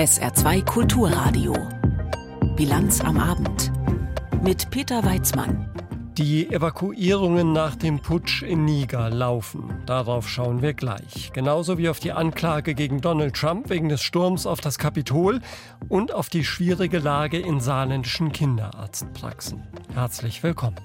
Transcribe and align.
SR2 0.00 0.64
Kulturradio. 0.64 1.52
Bilanz 2.56 3.02
am 3.02 3.18
Abend. 3.18 3.70
Mit 4.42 4.70
Peter 4.70 5.04
Weizmann. 5.04 5.68
Die 6.16 6.50
Evakuierungen 6.50 7.52
nach 7.52 7.76
dem 7.76 8.00
Putsch 8.00 8.40
in 8.40 8.64
Niger 8.64 9.10
laufen. 9.10 9.82
Darauf 9.84 10.26
schauen 10.26 10.62
wir 10.62 10.72
gleich. 10.72 11.32
Genauso 11.34 11.76
wie 11.76 11.90
auf 11.90 12.00
die 12.00 12.12
Anklage 12.12 12.74
gegen 12.74 13.02
Donald 13.02 13.36
Trump 13.36 13.68
wegen 13.68 13.90
des 13.90 14.00
Sturms 14.00 14.46
auf 14.46 14.62
das 14.62 14.78
Kapitol 14.78 15.42
und 15.90 16.14
auf 16.14 16.30
die 16.30 16.44
schwierige 16.44 16.98
Lage 16.98 17.38
in 17.38 17.60
saarländischen 17.60 18.32
Kinderarztpraxen. 18.32 19.62
Herzlich 19.92 20.42
willkommen. 20.42 20.80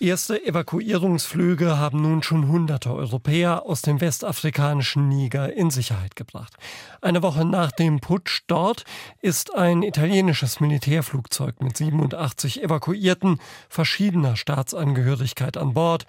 Erste 0.00 0.46
Evakuierungsflüge 0.46 1.76
haben 1.76 2.02
nun 2.02 2.22
schon 2.22 2.46
hunderte 2.46 2.94
Europäer 2.94 3.66
aus 3.66 3.82
dem 3.82 4.00
westafrikanischen 4.00 5.08
Niger 5.08 5.52
in 5.52 5.70
Sicherheit 5.70 6.14
gebracht. 6.14 6.54
Eine 7.00 7.20
Woche 7.20 7.44
nach 7.44 7.72
dem 7.72 7.98
Putsch 7.98 8.42
dort 8.46 8.84
ist 9.22 9.56
ein 9.56 9.82
italienisches 9.82 10.60
Militärflugzeug 10.60 11.60
mit 11.60 11.76
87 11.76 12.62
Evakuierten 12.62 13.40
verschiedener 13.68 14.36
Staatsangehörigkeit 14.36 15.56
an 15.56 15.74
Bord 15.74 16.06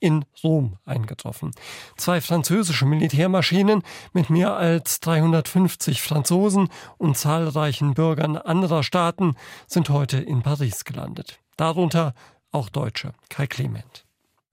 in 0.00 0.26
Rom 0.44 0.76
eingetroffen. 0.84 1.52
Zwei 1.96 2.20
französische 2.20 2.84
Militärmaschinen 2.84 3.82
mit 4.12 4.28
mehr 4.28 4.54
als 4.54 5.00
350 5.00 6.02
Franzosen 6.02 6.68
und 6.98 7.16
zahlreichen 7.16 7.94
Bürgern 7.94 8.36
anderer 8.36 8.82
Staaten 8.82 9.34
sind 9.66 9.88
heute 9.88 10.18
in 10.18 10.42
Paris 10.42 10.84
gelandet. 10.84 11.38
Darunter 11.56 12.14
auch 12.52 12.68
Deutsche. 12.68 13.12
Kai 13.28 13.46
Clement. 13.46 14.04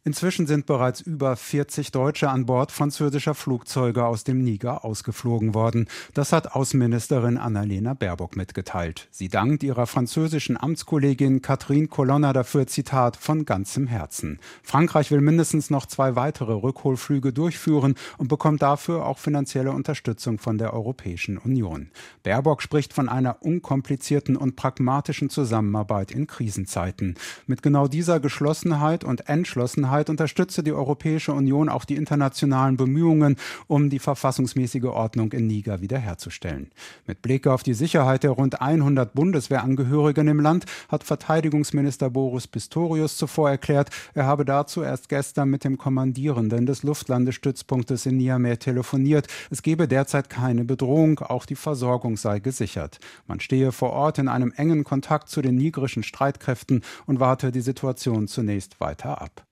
Inzwischen 0.08 0.48
sind 0.48 0.66
bereits 0.66 1.02
über 1.02 1.36
40 1.36 1.92
Deutsche 1.92 2.30
an 2.30 2.46
Bord 2.46 2.72
französischer 2.72 3.36
Flugzeuge 3.36 4.06
aus 4.06 4.24
dem 4.24 4.42
Niger 4.42 4.86
ausgeflogen 4.86 5.54
worden. 5.54 5.90
Das 6.14 6.32
hat 6.32 6.56
Außenministerin 6.56 7.38
Annalena 7.38 7.94
Baerbock 7.94 8.38
mitgeteilt. 8.38 9.10
Sie 9.12 9.28
dankt 9.28 9.64
ihrer 9.64 9.86
französischen 9.86 10.56
Amtskollegin 10.56 11.42
Catherine 11.42 11.90
Colonna 11.90 12.32
dafür, 12.32 12.68
Zitat, 12.68 13.18
von 13.18 13.44
ganzem 13.44 13.86
Herzen. 13.86 14.40
Frankreich 14.64 15.12
will 15.12 15.20
mindestens 15.20 15.70
noch 15.70 15.86
zwei 15.86 16.16
weitere 16.16 16.54
Rückholflüge 16.54 17.34
durchführen 17.34 17.96
und 18.18 18.30
bekommt 18.30 18.62
dafür 18.62 19.08
auch 19.08 19.18
finanzielle 19.18 19.74
Unterstützung 19.74 20.38
von 20.40 20.58
der 20.58 20.74
Europäischen 20.74 21.38
Union. 21.38 21.90
Baerbock 22.24 22.62
spricht 22.62 22.94
von 22.94 23.10
einer 23.10 23.42
unkomplizierten 23.42 24.38
und 24.38 24.56
pragmatischen 24.56 25.30
Zusammenarbeit 25.30 26.12
in 26.12 26.28
Krisenzeiten. 26.28 27.16
Mit 27.46 27.62
genau 27.62 27.90
dieser 27.90 28.22
Geschlossenheit 28.22 29.04
und 29.04 29.28
Entschlossenheit 29.28 29.97
Sicherheit 29.98 30.10
unterstütze 30.10 30.62
die 30.62 30.74
Europäische 30.74 31.34
Union 31.34 31.70
auch 31.70 31.84
die 31.84 31.96
internationalen 31.96 32.78
Bemühungen, 32.78 33.36
um 33.66 33.90
die 33.90 33.98
verfassungsmäßige 33.98 34.84
Ordnung 34.84 35.32
in 35.32 35.48
Niger 35.48 35.82
wiederherzustellen. 35.82 36.70
Mit 37.08 37.24
Blick 37.24 37.48
auf 37.48 37.64
die 37.64 37.74
Sicherheit 37.74 38.22
der 38.22 38.32
rund 38.32 38.62
100 38.62 39.16
Bundeswehrangehörigen 39.16 40.28
im 40.28 40.40
Land 40.40 40.66
hat 40.90 41.04
Verteidigungsminister 41.04 42.12
Boris 42.12 42.48
Pistorius 42.48 43.18
zuvor 43.18 43.50
erklärt, 43.50 43.90
er 44.14 44.26
habe 44.26 44.46
dazu 44.46 44.84
erst 44.84 45.10
gestern 45.10 45.50
mit 45.50 45.64
dem 45.64 45.80
Kommandierenden 45.80 46.68
des 46.68 46.84
Luftlandestützpunktes 46.84 48.06
in 48.06 48.18
Niamey 48.18 48.58
telefoniert. 48.58 49.28
Es 49.50 49.64
gebe 49.64 49.88
derzeit 49.88 50.30
keine 50.30 50.64
Bedrohung, 50.64 51.20
auch 51.22 51.48
die 51.48 51.56
Versorgung 51.56 52.18
sei 52.18 52.40
gesichert. 52.40 53.00
Man 53.26 53.40
stehe 53.40 53.72
vor 53.72 53.94
Ort 53.94 54.20
in 54.20 54.28
einem 54.28 54.54
engen 54.56 54.84
Kontakt 54.84 55.30
zu 55.30 55.42
den 55.42 55.56
nigerischen 55.56 56.04
Streitkräften 56.04 56.84
und 57.08 57.20
warte 57.20 57.52
die 57.52 57.62
Situation 57.62 58.28
zunächst 58.28 58.80
weiter 58.80 59.22
ab. 59.22 59.47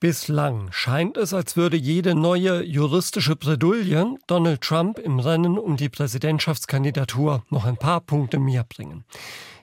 Bislang 0.00 0.72
scheint 0.72 1.18
es, 1.18 1.34
als 1.34 1.56
würde 1.56 1.76
jede 1.76 2.14
neue 2.14 2.62
juristische 2.64 3.36
Bredouille 3.36 4.16
Donald 4.26 4.62
Trump 4.62 4.98
im 4.98 5.20
Rennen 5.20 5.58
um 5.58 5.76
die 5.76 5.90
Präsidentschaftskandidatur 5.90 7.44
noch 7.50 7.66
ein 7.66 7.76
paar 7.76 8.00
Punkte 8.00 8.38
mehr 8.38 8.64
bringen. 8.64 9.04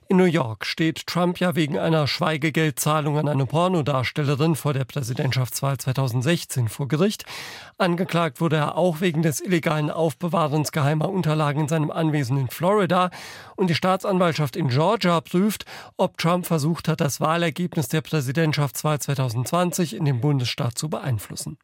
In 0.10 0.16
New 0.16 0.24
York 0.24 0.66
steht 0.66 1.06
Trump 1.06 1.38
ja 1.42 1.56
wegen 1.56 1.78
einer 1.78 2.08
Schweigegeldzahlung 2.08 3.18
an 3.18 3.28
eine 3.28 3.46
Pornodarstellerin 3.46 4.56
vor 4.56 4.74
der 4.74 4.86
Präsidentschaftswahl 4.86 5.78
2016 5.78 6.70
vor 6.70 6.88
Gericht. 6.88 7.26
Angeklagt 7.78 8.40
wurde 8.40 8.56
er 8.56 8.78
auch 8.78 9.02
wegen 9.02 9.22
des 9.22 9.42
illegalen 9.42 9.92
Aufbewahrens 9.92 10.72
geheimer 10.72 11.10
Unterlagen 11.10 11.64
in 11.64 11.68
seinem 11.68 11.92
Anwesen 11.92 12.38
in 12.38 12.48
Florida. 12.48 13.10
Und 13.58 13.70
die 13.70 13.76
Staatsanwaltschaft 13.76 14.56
in 14.56 14.70
Georgia 14.70 15.20
prüft, 15.20 15.66
ob 15.98 16.18
Trump 16.18 16.46
versucht 16.46 16.88
hat, 16.88 17.02
das 17.02 17.20
Wahlergebnis 17.20 17.90
der 17.90 18.00
Präsidentschaftswahl 18.00 19.02
2020 19.02 19.94
in 19.94 20.06
dem 20.06 20.22
Bundesstaat 20.22 20.78
zu 20.78 20.90
beeinflussen. 20.90 21.58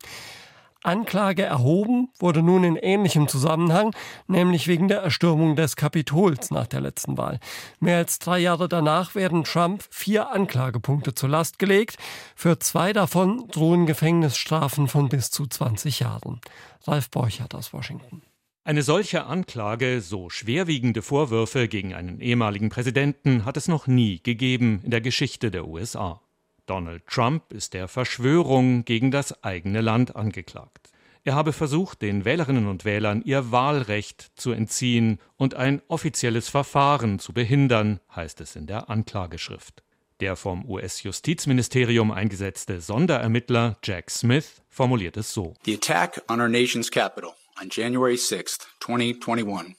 Anklage 0.83 1.43
erhoben 1.43 2.09
wurde 2.19 2.41
nun 2.41 2.63
in 2.63 2.75
ähnlichem 2.75 3.27
Zusammenhang, 3.27 3.95
nämlich 4.27 4.67
wegen 4.67 4.87
der 4.87 5.01
Erstürmung 5.01 5.55
des 5.55 5.75
Kapitols 5.75 6.51
nach 6.51 6.67
der 6.67 6.81
letzten 6.81 7.17
Wahl. 7.17 7.39
Mehr 7.79 7.97
als 7.97 8.19
drei 8.19 8.39
Jahre 8.39 8.67
danach 8.67 9.15
werden 9.15 9.43
Trump 9.43 9.83
vier 9.89 10.31
Anklagepunkte 10.31 11.15
zur 11.15 11.29
Last 11.29 11.59
gelegt. 11.59 11.97
Für 12.35 12.59
zwei 12.59 12.93
davon 12.93 13.47
drohen 13.51 13.85
Gefängnisstrafen 13.85 14.87
von 14.87 15.09
bis 15.09 15.31
zu 15.31 15.47
20 15.47 16.01
Jahren. 16.01 16.41
Ralf 16.85 17.09
Borchert 17.09 17.55
aus 17.55 17.73
Washington. 17.73 18.21
Eine 18.65 18.81
solche 18.81 19.25
Anklage, 19.25 19.99
so 19.99 20.29
schwerwiegende 20.29 21.01
Vorwürfe 21.01 21.67
gegen 21.67 21.93
einen 21.93 22.21
ehemaligen 22.21 22.69
Präsidenten 22.69 23.43
hat 23.43 23.57
es 23.57 23.67
noch 23.67 23.87
nie 23.87 24.21
gegeben 24.23 24.79
in 24.83 24.91
der 24.91 25.01
Geschichte 25.01 25.51
der 25.51 25.67
USA. 25.67 26.22
Donald 26.65 27.05
Trump 27.07 27.51
ist 27.51 27.73
der 27.73 27.87
Verschwörung 27.87 28.85
gegen 28.85 29.11
das 29.11 29.43
eigene 29.43 29.81
Land 29.81 30.15
angeklagt. 30.15 30.89
Er 31.25 31.35
habe 31.35 31.53
versucht, 31.53 32.01
den 32.01 32.25
Wählerinnen 32.25 32.67
und 32.67 32.83
Wählern 32.83 33.21
ihr 33.23 33.51
Wahlrecht 33.51 34.31
zu 34.35 34.51
entziehen 34.51 35.19
und 35.37 35.55
ein 35.55 35.81
offizielles 35.87 36.49
Verfahren 36.49 37.19
zu 37.19 37.31
behindern, 37.31 38.01
heißt 38.13 38.41
es 38.41 38.57
in 38.57 38.67
der 38.67 38.89
Anklageschrift. 38.89 39.83
Der 40.19 40.35
vom 40.35 40.69
US-Justizministerium 40.69 42.11
eingesetzte 42.11 42.81
Sonderermittler 42.81 43.77
Jack 43.83 44.11
Smith 44.11 44.61
formuliert 44.69 45.17
es 45.17 45.33
so: 45.33 45.53
The 45.65 45.75
attack 45.75 46.21
on 46.29 46.41
our 46.41 46.49
nation's 46.49 46.91
capital 46.91 47.33
on 47.61 47.69
January 47.69 48.17
6, 48.17 48.57
2021 48.81 49.75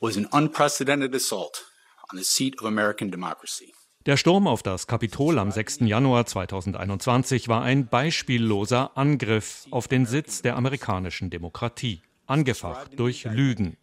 was 0.00 0.16
an 0.16 0.28
unprecedented 0.32 1.14
assault 1.14 1.64
on 2.10 2.16
the 2.16 2.24
seat 2.24 2.54
of 2.58 2.64
American 2.64 3.10
democracy. 3.10 3.72
Der 4.06 4.16
Sturm 4.16 4.46
auf 4.46 4.62
das 4.62 4.86
Kapitol 4.86 5.38
am 5.38 5.50
6. 5.50 5.80
Januar 5.80 6.24
2021 6.24 7.48
war 7.48 7.62
ein 7.62 7.88
beispielloser 7.88 8.96
Angriff 8.96 9.66
auf 9.70 9.88
den 9.88 10.06
Sitz 10.06 10.40
der 10.40 10.56
amerikanischen 10.56 11.30
Demokratie, 11.30 12.00
angefacht 12.26 12.98
durch 12.98 13.24
Lügen. 13.24 13.76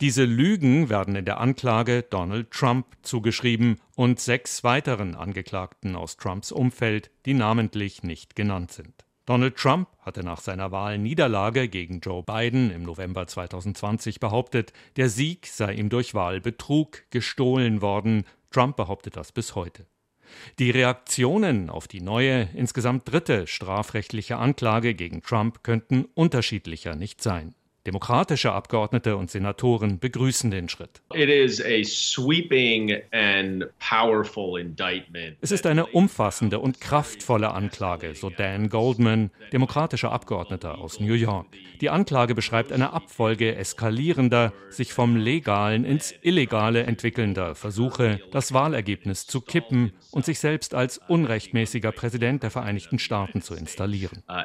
Diese 0.00 0.24
Lügen 0.24 0.88
werden 0.88 1.16
in 1.16 1.24
der 1.24 1.40
Anklage 1.40 2.02
Donald 2.02 2.50
Trump 2.50 2.86
zugeschrieben 3.02 3.80
und 3.96 4.20
sechs 4.20 4.64
weiteren 4.64 5.14
Angeklagten 5.14 5.96
aus 5.96 6.16
Trumps 6.16 6.52
Umfeld, 6.52 7.10
die 7.26 7.34
namentlich 7.34 8.02
nicht 8.02 8.36
genannt 8.36 8.70
sind. 8.72 9.04
Donald 9.30 9.54
Trump 9.54 9.86
hatte 10.00 10.24
nach 10.24 10.40
seiner 10.40 10.72
Wahlniederlage 10.72 11.68
gegen 11.68 12.00
Joe 12.00 12.24
Biden 12.24 12.72
im 12.72 12.82
November 12.82 13.28
2020 13.28 14.18
behauptet, 14.18 14.72
der 14.96 15.08
Sieg 15.08 15.46
sei 15.46 15.74
ihm 15.74 15.88
durch 15.88 16.14
Wahlbetrug 16.14 17.08
gestohlen 17.10 17.80
worden. 17.80 18.24
Trump 18.50 18.74
behauptet 18.74 19.14
das 19.14 19.30
bis 19.30 19.54
heute. 19.54 19.86
Die 20.58 20.70
Reaktionen 20.70 21.70
auf 21.70 21.86
die 21.86 22.00
neue, 22.00 22.48
insgesamt 22.54 23.08
dritte 23.08 23.46
strafrechtliche 23.46 24.36
Anklage 24.36 24.94
gegen 24.94 25.22
Trump 25.22 25.62
könnten 25.62 26.06
unterschiedlicher 26.14 26.96
nicht 26.96 27.22
sein. 27.22 27.54
Demokratische 27.86 28.52
Abgeordnete 28.52 29.16
und 29.16 29.30
Senatoren 29.30 29.98
begrüßen 29.98 30.50
den 30.50 30.68
Schritt. 30.68 31.00
Es 35.40 35.50
ist 35.50 35.66
eine 35.66 35.86
umfassende 35.86 36.58
und 36.58 36.80
kraftvolle 36.82 37.50
Anklage, 37.52 38.14
so 38.14 38.28
Dan 38.28 38.68
Goldman, 38.68 39.30
demokratischer 39.54 40.12
Abgeordneter 40.12 40.78
aus 40.78 41.00
New 41.00 41.14
York. 41.14 41.46
Die 41.80 41.88
Anklage 41.88 42.34
beschreibt 42.34 42.70
eine 42.70 42.92
Abfolge 42.92 43.56
eskalierender, 43.56 44.52
sich 44.68 44.92
vom 44.92 45.16
Legalen 45.16 45.86
ins 45.86 46.14
Illegale 46.20 46.82
entwickelnder 46.82 47.54
Versuche, 47.54 48.20
das 48.30 48.52
Wahlergebnis 48.52 49.26
zu 49.26 49.40
kippen 49.40 49.94
und 50.10 50.26
sich 50.26 50.38
selbst 50.38 50.74
als 50.74 50.98
unrechtmäßiger 51.08 51.92
Präsident 51.92 52.42
der 52.42 52.50
Vereinigten 52.50 52.98
Staaten 52.98 53.40
zu 53.40 53.54
installieren. 53.54 54.22
Uh, 54.28 54.42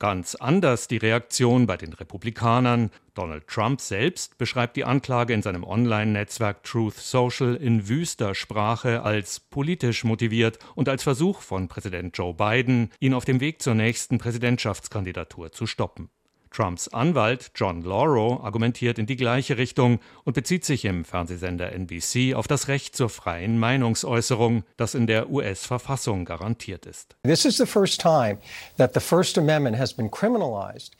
Ganz 0.00 0.36
anders 0.36 0.86
die 0.86 0.96
Reaktion 0.96 1.66
bei 1.66 1.76
den 1.76 1.92
Republikanern. 1.92 2.90
Donald 3.14 3.48
Trump 3.48 3.80
selbst 3.80 4.38
beschreibt 4.38 4.76
die 4.76 4.84
Anklage 4.84 5.34
in 5.34 5.42
seinem 5.42 5.64
Online-Netzwerk 5.64 6.62
Truth 6.62 6.94
Social 6.94 7.56
in 7.56 7.88
wüster 7.88 8.36
Sprache 8.36 9.02
als 9.02 9.40
politisch 9.40 10.04
motiviert 10.04 10.60
und 10.76 10.88
als 10.88 11.02
Versuch 11.02 11.40
von 11.40 11.66
Präsident 11.66 12.16
Joe 12.16 12.32
Biden, 12.32 12.92
ihn 13.00 13.12
auf 13.12 13.24
dem 13.24 13.40
Weg 13.40 13.60
zur 13.60 13.74
nächsten 13.74 14.18
Präsidentschaftskandidatur 14.18 15.50
zu 15.50 15.66
stoppen. 15.66 16.10
Trumps 16.50 16.88
Anwalt 16.88 17.50
John 17.54 17.82
Lauro 17.82 18.40
argumentiert 18.42 18.98
in 18.98 19.06
die 19.06 19.16
gleiche 19.16 19.58
Richtung 19.58 20.00
und 20.24 20.34
bezieht 20.34 20.64
sich 20.64 20.84
im 20.84 21.04
Fernsehsender 21.04 21.72
NBC 21.72 22.34
auf 22.34 22.48
das 22.48 22.68
Recht 22.68 22.96
zur 22.96 23.08
freien 23.08 23.58
Meinungsäußerung, 23.58 24.64
das 24.76 24.94
in 24.94 25.06
der 25.06 25.30
US-Verfassung 25.30 26.24
garantiert 26.24 26.86
ist. 26.86 27.16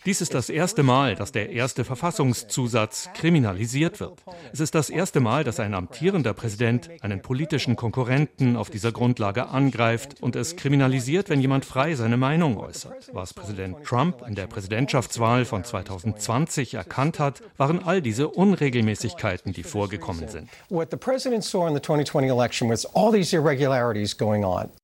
Dies 0.05 0.21
ist 0.21 0.35
das 0.35 0.51
erste 0.51 0.83
Mal, 0.83 1.15
dass 1.15 1.33
der 1.33 1.51
erste 1.51 1.85
Verfassungszusatz 1.85 3.11
kriminalisiert 3.15 4.01
wird. 4.01 4.23
Es 4.53 4.61
ist 4.61 4.75
das 4.75 4.91
erste 4.91 5.21
Mal, 5.21 5.45
dass 5.45 5.61
ein 5.61 5.75
amtierender 5.75 6.35
Präsident 6.35 6.91
einen 7.01 7.23
politischen 7.23 7.77
Konkurrenten 7.77 8.57
auf 8.57 8.71
dieser 8.71 8.93
Grundlage 8.93 9.49
angreift 9.49 10.23
und 10.23 10.37
es 10.37 10.57
kriminalisiert, 10.57 11.29
wenn 11.29 11.41
jemand 11.41 11.65
frei 11.65 11.95
seine 11.95 12.17
Meinung 12.17 12.59
äußert. 12.59 13.11
Was 13.13 13.35
Präsident 13.35 13.85
Trump 13.85 14.23
in 14.27 14.35
der 14.35 14.47
Präsidentschaftswahl 14.47 15.38
von 15.45 15.65
2020 15.65 16.75
erkannt 16.75 17.19
hat, 17.19 17.43
waren 17.57 17.83
all 17.83 18.03
diese 18.03 18.29
Unregelmäßigkeiten, 18.29 19.53
die 19.53 19.63
vorgekommen 19.63 20.29
sind. 20.29 20.49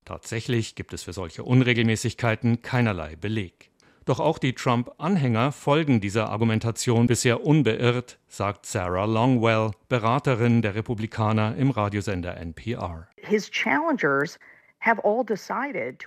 Tatsächlich 0.04 0.74
gibt 0.74 0.92
es 0.92 1.02
für 1.02 1.12
solche 1.12 1.42
Unregelmäßigkeiten 1.42 2.62
keinerlei 2.62 3.16
Beleg. 3.16 3.70
Doch 4.04 4.20
auch 4.20 4.38
die 4.38 4.54
Trump-Anhänger 4.54 5.50
folgen 5.50 6.00
dieser 6.00 6.28
Argumentation 6.28 7.06
bisher 7.06 7.46
unbeirrt, 7.46 8.18
sagt 8.28 8.66
Sarah 8.66 9.06
Longwell, 9.06 9.70
Beraterin 9.88 10.60
der 10.60 10.74
Republikaner 10.74 11.56
im 11.56 11.70
Radiosender 11.70 12.36
NPR. 12.36 13.08
His 13.16 13.50
challengers 13.50 14.38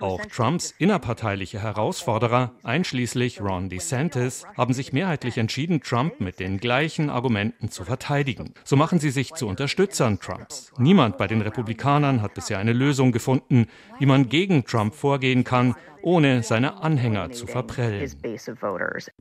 auch 0.00 0.20
Trumps 0.26 0.74
innerparteiliche 0.78 1.60
Herausforderer, 1.60 2.52
einschließlich 2.62 3.40
Ron 3.40 3.68
DeSantis, 3.68 4.46
haben 4.56 4.72
sich 4.72 4.92
mehrheitlich 4.92 5.36
entschieden, 5.38 5.80
Trump 5.80 6.20
mit 6.20 6.38
den 6.38 6.58
gleichen 6.58 7.10
Argumenten 7.10 7.70
zu 7.70 7.84
verteidigen. 7.84 8.54
So 8.64 8.76
machen 8.76 9.00
sie 9.00 9.10
sich 9.10 9.34
zu 9.34 9.48
Unterstützern 9.48 10.20
Trumps. 10.20 10.72
Niemand 10.78 11.18
bei 11.18 11.26
den 11.26 11.40
Republikanern 11.40 12.22
hat 12.22 12.34
bisher 12.34 12.58
eine 12.58 12.72
Lösung 12.72 13.10
gefunden, 13.12 13.66
wie 13.98 14.06
man 14.06 14.28
gegen 14.28 14.64
Trump 14.64 14.94
vorgehen 14.94 15.44
kann, 15.44 15.74
ohne 16.02 16.42
seine 16.44 16.80
Anhänger 16.82 17.32
zu 17.32 17.46
verprellen. 17.46 18.08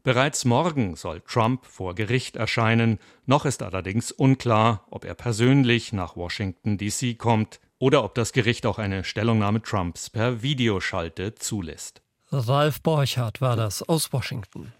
Bereits 0.03 0.45
morgen 0.45 0.95
soll 0.95 1.21
Trump 1.21 1.65
vor 1.65 1.95
Gericht 1.95 2.35
erscheinen. 2.35 2.99
Noch 3.25 3.45
ist 3.45 3.63
allerdings 3.63 4.11
unklar, 4.11 4.85
ob 4.91 5.03
er 5.03 5.15
persönlich 5.15 5.93
nach 5.93 6.15
Washington, 6.15 6.77
D.C. 6.77 7.15
kommt 7.15 7.59
oder 7.79 8.03
ob 8.03 8.15
das 8.15 8.31
Gericht 8.31 8.65
auch 8.65 8.79
eine 8.79 9.03
Stellungnahme 9.03 9.61
Trumps 9.61 10.09
per 10.09 10.41
Videoschalte 10.41 11.35
zulässt. 11.35 12.01
Ralf 12.31 12.81
Borchardt 12.81 13.39
war 13.39 13.55
das 13.55 13.87
aus 13.87 14.11
Washington. 14.11 14.73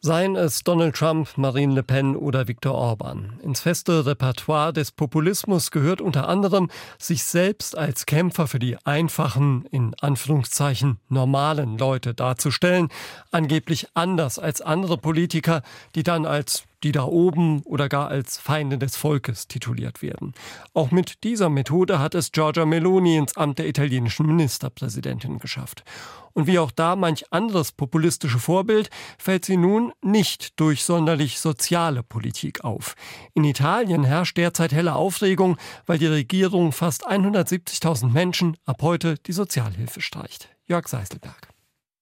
Seien 0.00 0.36
es 0.36 0.62
Donald 0.62 0.94
Trump, 0.94 1.36
Marine 1.36 1.74
Le 1.74 1.82
Pen 1.82 2.14
oder 2.14 2.46
Viktor 2.46 2.74
Orban. 2.74 3.40
Ins 3.42 3.60
feste 3.60 4.06
Repertoire 4.06 4.72
des 4.72 4.92
Populismus 4.92 5.70
gehört 5.70 6.00
unter 6.00 6.28
anderem, 6.28 6.70
sich 6.98 7.24
selbst 7.24 7.76
als 7.76 8.06
Kämpfer 8.06 8.46
für 8.46 8.58
die 8.58 8.76
einfachen, 8.84 9.64
in 9.72 9.94
Anführungszeichen 10.00 10.98
normalen 11.08 11.76
Leute 11.78 12.14
darzustellen, 12.14 12.88
angeblich 13.32 13.88
anders 13.94 14.38
als 14.38 14.60
andere 14.60 14.98
Politiker, 14.98 15.62
die 15.94 16.02
dann 16.04 16.26
als 16.26 16.64
die 16.82 16.92
da 16.92 17.04
oben 17.04 17.62
oder 17.62 17.88
gar 17.88 18.08
als 18.08 18.38
Feinde 18.38 18.78
des 18.78 18.96
Volkes 18.96 19.48
tituliert 19.48 20.02
werden. 20.02 20.34
Auch 20.74 20.90
mit 20.90 21.24
dieser 21.24 21.48
Methode 21.48 21.98
hat 21.98 22.14
es 22.14 22.32
Giorgia 22.32 22.66
Meloni 22.66 23.16
ins 23.16 23.36
Amt 23.36 23.58
der 23.58 23.68
italienischen 23.68 24.26
Ministerpräsidentin 24.26 25.38
geschafft. 25.38 25.84
Und 26.32 26.46
wie 26.46 26.58
auch 26.58 26.70
da 26.70 26.96
manch 26.96 27.32
anderes 27.32 27.72
populistische 27.72 28.38
Vorbild, 28.38 28.90
fällt 29.18 29.46
sie 29.46 29.56
nun 29.56 29.92
nicht 30.02 30.60
durch 30.60 30.84
sonderlich 30.84 31.40
soziale 31.40 32.02
Politik 32.02 32.62
auf. 32.62 32.94
In 33.32 33.44
Italien 33.44 34.04
herrscht 34.04 34.36
derzeit 34.36 34.72
helle 34.72 34.96
Aufregung, 34.96 35.56
weil 35.86 35.98
die 35.98 36.06
Regierung 36.06 36.72
fast 36.72 37.08
170.000 37.08 38.10
Menschen 38.10 38.58
ab 38.66 38.82
heute 38.82 39.14
die 39.26 39.32
Sozialhilfe 39.32 40.02
streicht. 40.02 40.50
Jörg 40.66 40.88
Seiselberg. 40.88 41.55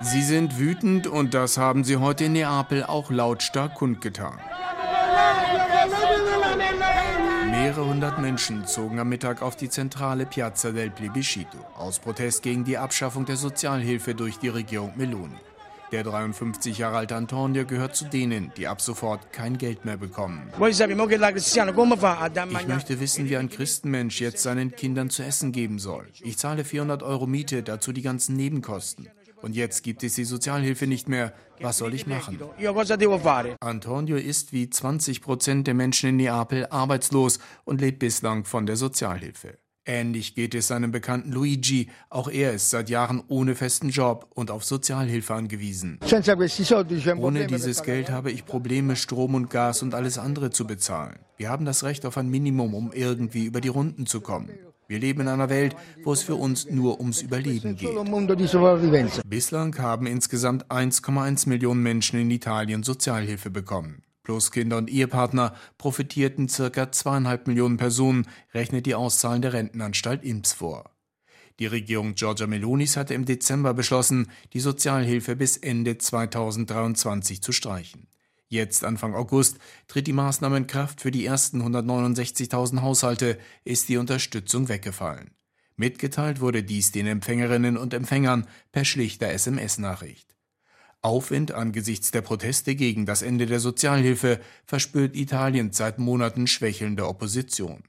Sie 0.04 0.22
sind 0.22 0.58
wütend 0.58 1.06
und 1.06 1.32
das 1.32 1.56
haben 1.56 1.82
sie 1.82 1.96
heute 1.96 2.24
in 2.24 2.34
Neapel 2.34 2.84
auch 2.84 3.10
lautstark 3.10 3.74
kundgetan. 3.74 4.38
Mehrere 7.50 7.86
hundert 7.86 8.18
Menschen 8.18 8.66
zogen 8.66 8.98
am 8.98 9.08
Mittag 9.08 9.40
auf 9.40 9.56
die 9.56 9.70
zentrale 9.70 10.26
Piazza 10.26 10.72
del 10.72 10.90
Plebiscito 10.90 11.56
aus 11.74 12.00
Protest 12.00 12.42
gegen 12.42 12.64
die 12.64 12.76
Abschaffung 12.76 13.24
der 13.24 13.36
Sozialhilfe 13.36 14.14
durch 14.14 14.38
die 14.38 14.48
Regierung 14.48 14.92
Meloni. 14.96 15.38
Der 15.90 16.02
53 16.02 16.76
Jahre 16.76 16.98
alte 16.98 17.16
Antonio 17.16 17.64
gehört 17.64 17.96
zu 17.96 18.04
denen, 18.04 18.52
die 18.58 18.66
ab 18.66 18.82
sofort 18.82 19.32
kein 19.32 19.56
Geld 19.56 19.86
mehr 19.86 19.96
bekommen. 19.96 20.48
Ich 20.60 20.82
möchte 22.68 23.00
wissen, 23.00 23.28
wie 23.30 23.36
ein 23.36 23.48
Christenmensch 23.48 24.20
jetzt 24.20 24.42
seinen 24.42 24.74
Kindern 24.74 25.08
zu 25.08 25.22
essen 25.22 25.52
geben 25.52 25.78
soll. 25.78 26.08
Ich 26.20 26.36
zahle 26.36 26.64
400 26.64 27.02
Euro 27.02 27.26
Miete, 27.26 27.62
dazu 27.62 27.92
die 27.92 28.02
ganzen 28.02 28.36
Nebenkosten. 28.36 29.08
Und 29.44 29.54
jetzt 29.54 29.82
gibt 29.82 30.02
es 30.02 30.14
die 30.14 30.24
Sozialhilfe 30.24 30.86
nicht 30.86 31.06
mehr. 31.06 31.34
Was 31.60 31.76
soll 31.76 31.92
ich 31.92 32.06
machen? 32.06 32.40
Antonio 33.60 34.16
ist 34.16 34.54
wie 34.54 34.70
20 34.70 35.20
Prozent 35.20 35.66
der 35.66 35.74
Menschen 35.74 36.08
in 36.08 36.16
Neapel 36.16 36.66
arbeitslos 36.70 37.38
und 37.66 37.82
lebt 37.82 37.98
bislang 37.98 38.46
von 38.46 38.64
der 38.64 38.76
Sozialhilfe. 38.76 39.58
Ähnlich 39.84 40.34
geht 40.34 40.54
es 40.54 40.68
seinem 40.68 40.92
Bekannten 40.92 41.30
Luigi. 41.30 41.90
Auch 42.08 42.30
er 42.30 42.54
ist 42.54 42.70
seit 42.70 42.88
Jahren 42.88 43.22
ohne 43.28 43.54
festen 43.54 43.90
Job 43.90 44.30
und 44.34 44.50
auf 44.50 44.64
Sozialhilfe 44.64 45.34
angewiesen. 45.34 46.00
Ohne 47.18 47.46
dieses 47.46 47.82
Geld 47.82 48.10
habe 48.10 48.30
ich 48.32 48.46
Probleme, 48.46 48.96
Strom 48.96 49.34
und 49.34 49.50
Gas 49.50 49.82
und 49.82 49.94
alles 49.94 50.16
andere 50.16 50.48
zu 50.52 50.66
bezahlen. 50.66 51.18
Wir 51.36 51.50
haben 51.50 51.66
das 51.66 51.84
Recht 51.84 52.06
auf 52.06 52.16
ein 52.16 52.30
Minimum, 52.30 52.72
um 52.72 52.92
irgendwie 52.94 53.44
über 53.44 53.60
die 53.60 53.68
Runden 53.68 54.06
zu 54.06 54.22
kommen. 54.22 54.48
Wir 54.86 54.98
leben 54.98 55.22
in 55.22 55.28
einer 55.28 55.48
Welt, 55.48 55.76
wo 56.02 56.12
es 56.12 56.22
für 56.22 56.34
uns 56.34 56.68
nur 56.70 57.00
ums 57.00 57.22
Überleben 57.22 57.76
geht. 57.76 57.90
Bislang 59.26 59.78
haben 59.78 60.06
insgesamt 60.06 60.70
1,1 60.70 61.48
Millionen 61.48 61.82
Menschen 61.82 62.20
in 62.20 62.30
Italien 62.30 62.82
Sozialhilfe 62.82 63.50
bekommen. 63.50 64.02
Plus 64.22 64.50
Kinder 64.50 64.78
und 64.78 64.90
Ehepartner 64.90 65.54
profitierten 65.76 66.48
circa 66.48 66.90
zweieinhalb 66.90 67.46
Millionen 67.46 67.76
Personen, 67.76 68.26
rechnet 68.54 68.86
die 68.86 68.94
Auszahlen 68.94 69.42
der 69.42 69.52
Rentenanstalt 69.52 70.24
IMS 70.24 70.54
vor. 70.54 70.90
Die 71.60 71.66
Regierung 71.66 72.14
Giorgia 72.14 72.46
Melonis 72.46 72.96
hatte 72.96 73.14
im 73.14 73.26
Dezember 73.26 73.74
beschlossen, 73.74 74.30
die 74.54 74.60
Sozialhilfe 74.60 75.36
bis 75.36 75.56
Ende 75.56 75.98
2023 75.98 77.42
zu 77.42 77.52
streichen. 77.52 78.08
Jetzt, 78.54 78.84
Anfang 78.84 79.14
August, 79.16 79.58
tritt 79.88 80.06
die 80.06 80.12
Maßnahme 80.12 80.58
in 80.58 80.66
Kraft. 80.68 81.00
Für 81.00 81.10
die 81.10 81.26
ersten 81.26 81.60
169.000 81.60 82.82
Haushalte 82.82 83.36
ist 83.64 83.88
die 83.88 83.96
Unterstützung 83.96 84.68
weggefallen. 84.68 85.32
Mitgeteilt 85.74 86.40
wurde 86.40 86.62
dies 86.62 86.92
den 86.92 87.08
Empfängerinnen 87.08 87.76
und 87.76 87.92
Empfängern 87.92 88.46
per 88.70 88.84
schlichter 88.84 89.28
SMS-Nachricht. 89.28 90.36
Aufwind 91.02 91.50
angesichts 91.50 92.12
der 92.12 92.22
Proteste 92.22 92.76
gegen 92.76 93.06
das 93.06 93.22
Ende 93.22 93.46
der 93.46 93.58
Sozialhilfe 93.58 94.40
verspürt 94.64 95.16
Italien 95.16 95.72
seit 95.72 95.98
Monaten 95.98 96.46
schwächelnde 96.46 97.08
Opposition. 97.08 97.82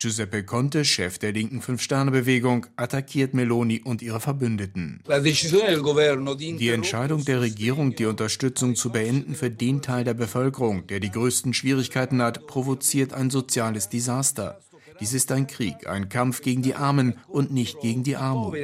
Giuseppe 0.00 0.44
Conte, 0.44 0.84
Chef 0.84 1.18
der 1.18 1.32
linken 1.32 1.62
Fünf-Sterne-Bewegung, 1.62 2.66
attackiert 2.76 3.32
Meloni 3.32 3.80
und 3.80 4.02
ihre 4.02 4.20
Verbündeten. 4.20 5.02
Die 5.06 6.68
Entscheidung 6.68 7.24
der 7.24 7.40
Regierung, 7.40 7.94
die 7.96 8.04
Unterstützung 8.04 8.76
zu 8.76 8.90
beenden 8.90 9.34
für 9.34 9.50
den 9.50 9.80
Teil 9.80 10.04
der 10.04 10.14
Bevölkerung, 10.14 10.86
der 10.88 11.00
die 11.00 11.10
größten 11.10 11.54
Schwierigkeiten 11.54 12.20
hat, 12.20 12.46
provoziert 12.46 13.14
ein 13.14 13.30
soziales 13.30 13.88
Desaster. 13.88 14.60
Dies 15.00 15.12
ist 15.12 15.32
ein 15.32 15.46
Krieg, 15.46 15.86
ein 15.88 16.08
Kampf 16.08 16.40
gegen 16.42 16.62
die 16.62 16.74
Armen 16.74 17.18
und 17.26 17.52
nicht 17.52 17.80
gegen 17.80 18.04
die 18.04 18.16
Armut. 18.16 18.56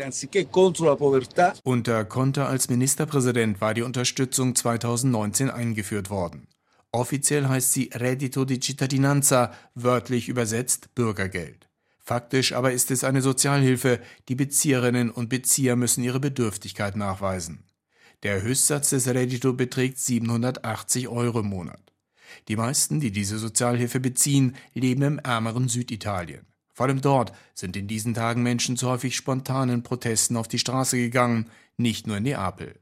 Unter 1.65 2.05
Conte 2.05 2.47
als 2.47 2.69
Ministerpräsident 2.69 3.61
war 3.61 3.75
die 3.75 3.83
Unterstützung 3.83 4.55
2019 4.55 5.51
eingeführt 5.51 6.11
worden. 6.11 6.47
Offiziell 6.93 7.47
heißt 7.49 7.73
sie 7.73 7.91
Reddito 7.95 8.45
di 8.45 8.59
Cittadinanza, 8.59 9.53
wörtlich 9.75 10.29
übersetzt 10.29 10.95
Bürgergeld. 10.95 11.69
Faktisch 11.99 12.53
aber 12.53 12.73
ist 12.73 12.91
es 12.91 13.05
eine 13.05 13.23
Sozialhilfe, 13.23 14.01
die 14.29 14.35
Bezieherinnen 14.35 15.11
und 15.11 15.29
Bezieher 15.29 15.77
müssen 15.77 16.03
ihre 16.03 16.19
Bedürftigkeit 16.19 16.97
nachweisen. 16.97 17.65
Der 18.25 18.43
Höchstsatz 18.43 18.91
des 18.91 19.07
Reddito 19.07 19.53
beträgt 19.53 19.99
780 19.99 21.09
Euro 21.09 21.41
im 21.41 21.47
Monat. 21.47 21.93
Die 22.49 22.57
meisten, 22.57 23.01
die 23.01 23.13
diese 23.13 23.39
Sozialhilfe 23.39 24.01
beziehen, 24.01 24.57
leben 24.75 25.03
im 25.03 25.19
ärmeren 25.21 25.69
Süditalien. 25.69 26.47
Vor 26.75 26.87
allem 26.87 27.01
dort 27.01 27.33
sind 27.55 27.77
in 27.77 27.87
diesen 27.87 28.15
Tagen 28.15 28.43
Menschen 28.43 28.77
zu 28.77 28.89
häufig 28.89 29.15
spontanen 29.15 29.83
Protesten 29.83 30.37
auf 30.37 30.49
die 30.49 30.59
Straße 30.59 30.97
gegangen, 30.97 31.51
nicht 31.77 32.07
nur 32.07 32.17
in 32.17 32.25
Neapel. 32.25 32.81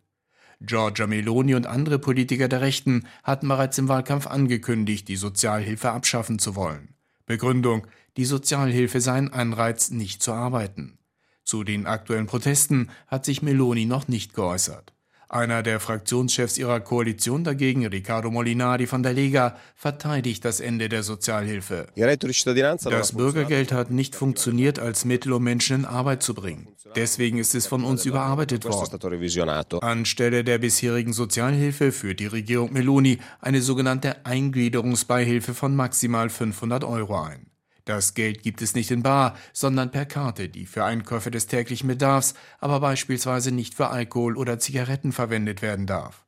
Giorgia 0.61 1.07
Meloni 1.07 1.55
und 1.55 1.67
andere 1.67 1.99
Politiker 1.99 2.49
der 2.49 2.61
Rechten 2.61 3.07
hatten 3.23 3.49
bereits 3.49 3.79
im 3.79 3.89
Wahlkampf 3.89 4.27
angekündigt, 4.27 5.09
die 5.09 5.17
Sozialhilfe 5.17 5.91
abschaffen 5.91 6.39
zu 6.39 6.57
wollen. 6.57 6.95
Begründung, 7.27 7.87
die 8.17 8.25
Sozialhilfe 8.25 9.01
sei 9.01 9.13
ein 9.13 9.33
Anreiz, 9.33 9.91
nicht 9.91 10.23
zu 10.23 10.33
arbeiten. 10.33 10.99
Zu 11.45 11.63
den 11.63 11.87
aktuellen 11.87 12.27
Protesten 12.27 12.91
hat 13.07 13.25
sich 13.25 13.43
Meloni 13.43 13.87
noch 13.87 14.09
nicht 14.09 14.35
geäußert. 14.35 14.93
Einer 15.31 15.63
der 15.63 15.79
Fraktionschefs 15.79 16.57
ihrer 16.57 16.81
Koalition 16.81 17.45
dagegen, 17.45 17.85
Riccardo 17.87 18.31
Molinari 18.31 18.87
von 18.87 19.03
der 19.03 19.13
Lega, 19.13 19.57
verteidigt 19.75 20.43
das 20.43 20.59
Ende 20.61 20.89
der 20.89 21.03
Sozialhilfe. 21.03 21.87
Das 21.95 23.13
Bürgergeld 23.13 23.71
hat 23.73 23.91
nicht 23.91 24.15
funktioniert 24.15 24.79
als 24.79 25.05
Mittel, 25.05 25.35
um 25.35 25.45
Menschen 25.45 25.81
in 25.81 25.85
Arbeit 25.85 26.23
zu 26.23 26.33
bringen. 26.33 26.69
Deswegen 26.97 27.37
ist 27.37 27.55
es 27.55 27.67
von 27.67 27.85
uns 27.85 28.07
überarbeitet 28.07 28.65
worden. 28.65 29.83
Anstelle 29.83 30.45
der 30.45 30.59
bisherigen 30.59 31.13
Sozialhilfe 31.13 31.93
führt 31.93 32.21
die 32.21 32.27
Regierung 32.27 32.73
Meloni 32.73 33.19
eine 33.41 33.61
sogenannte 33.61 34.25
Eingliederungsbeihilfe 34.25 35.53
von 35.53 35.77
maximal 35.77 36.31
500 36.31 36.85
Euro 36.85 37.21
ein. 37.21 37.51
Das 37.89 38.13
Geld 38.13 38.43
gibt 38.43 38.61
es 38.61 38.75
nicht 38.75 38.91
in 38.91 39.03
bar, 39.03 39.35
sondern 39.55 39.91
per 39.91 40.05
Karte, 40.05 40.51
die 40.51 40.67
für 40.67 40.85
Einkäufe 40.85 41.31
des 41.31 41.47
täglichen 41.47 41.89
Bedarfs, 41.89 42.35
aber 42.59 42.81
beispielsweise 42.81 43.51
nicht 43.51 43.73
für 43.73 43.89
Alkohol 43.89 44.37
oder 44.37 44.59
Zigaretten 44.59 45.11
verwendet 45.11 45.63
werden 45.63 45.87
darf. 45.87 46.27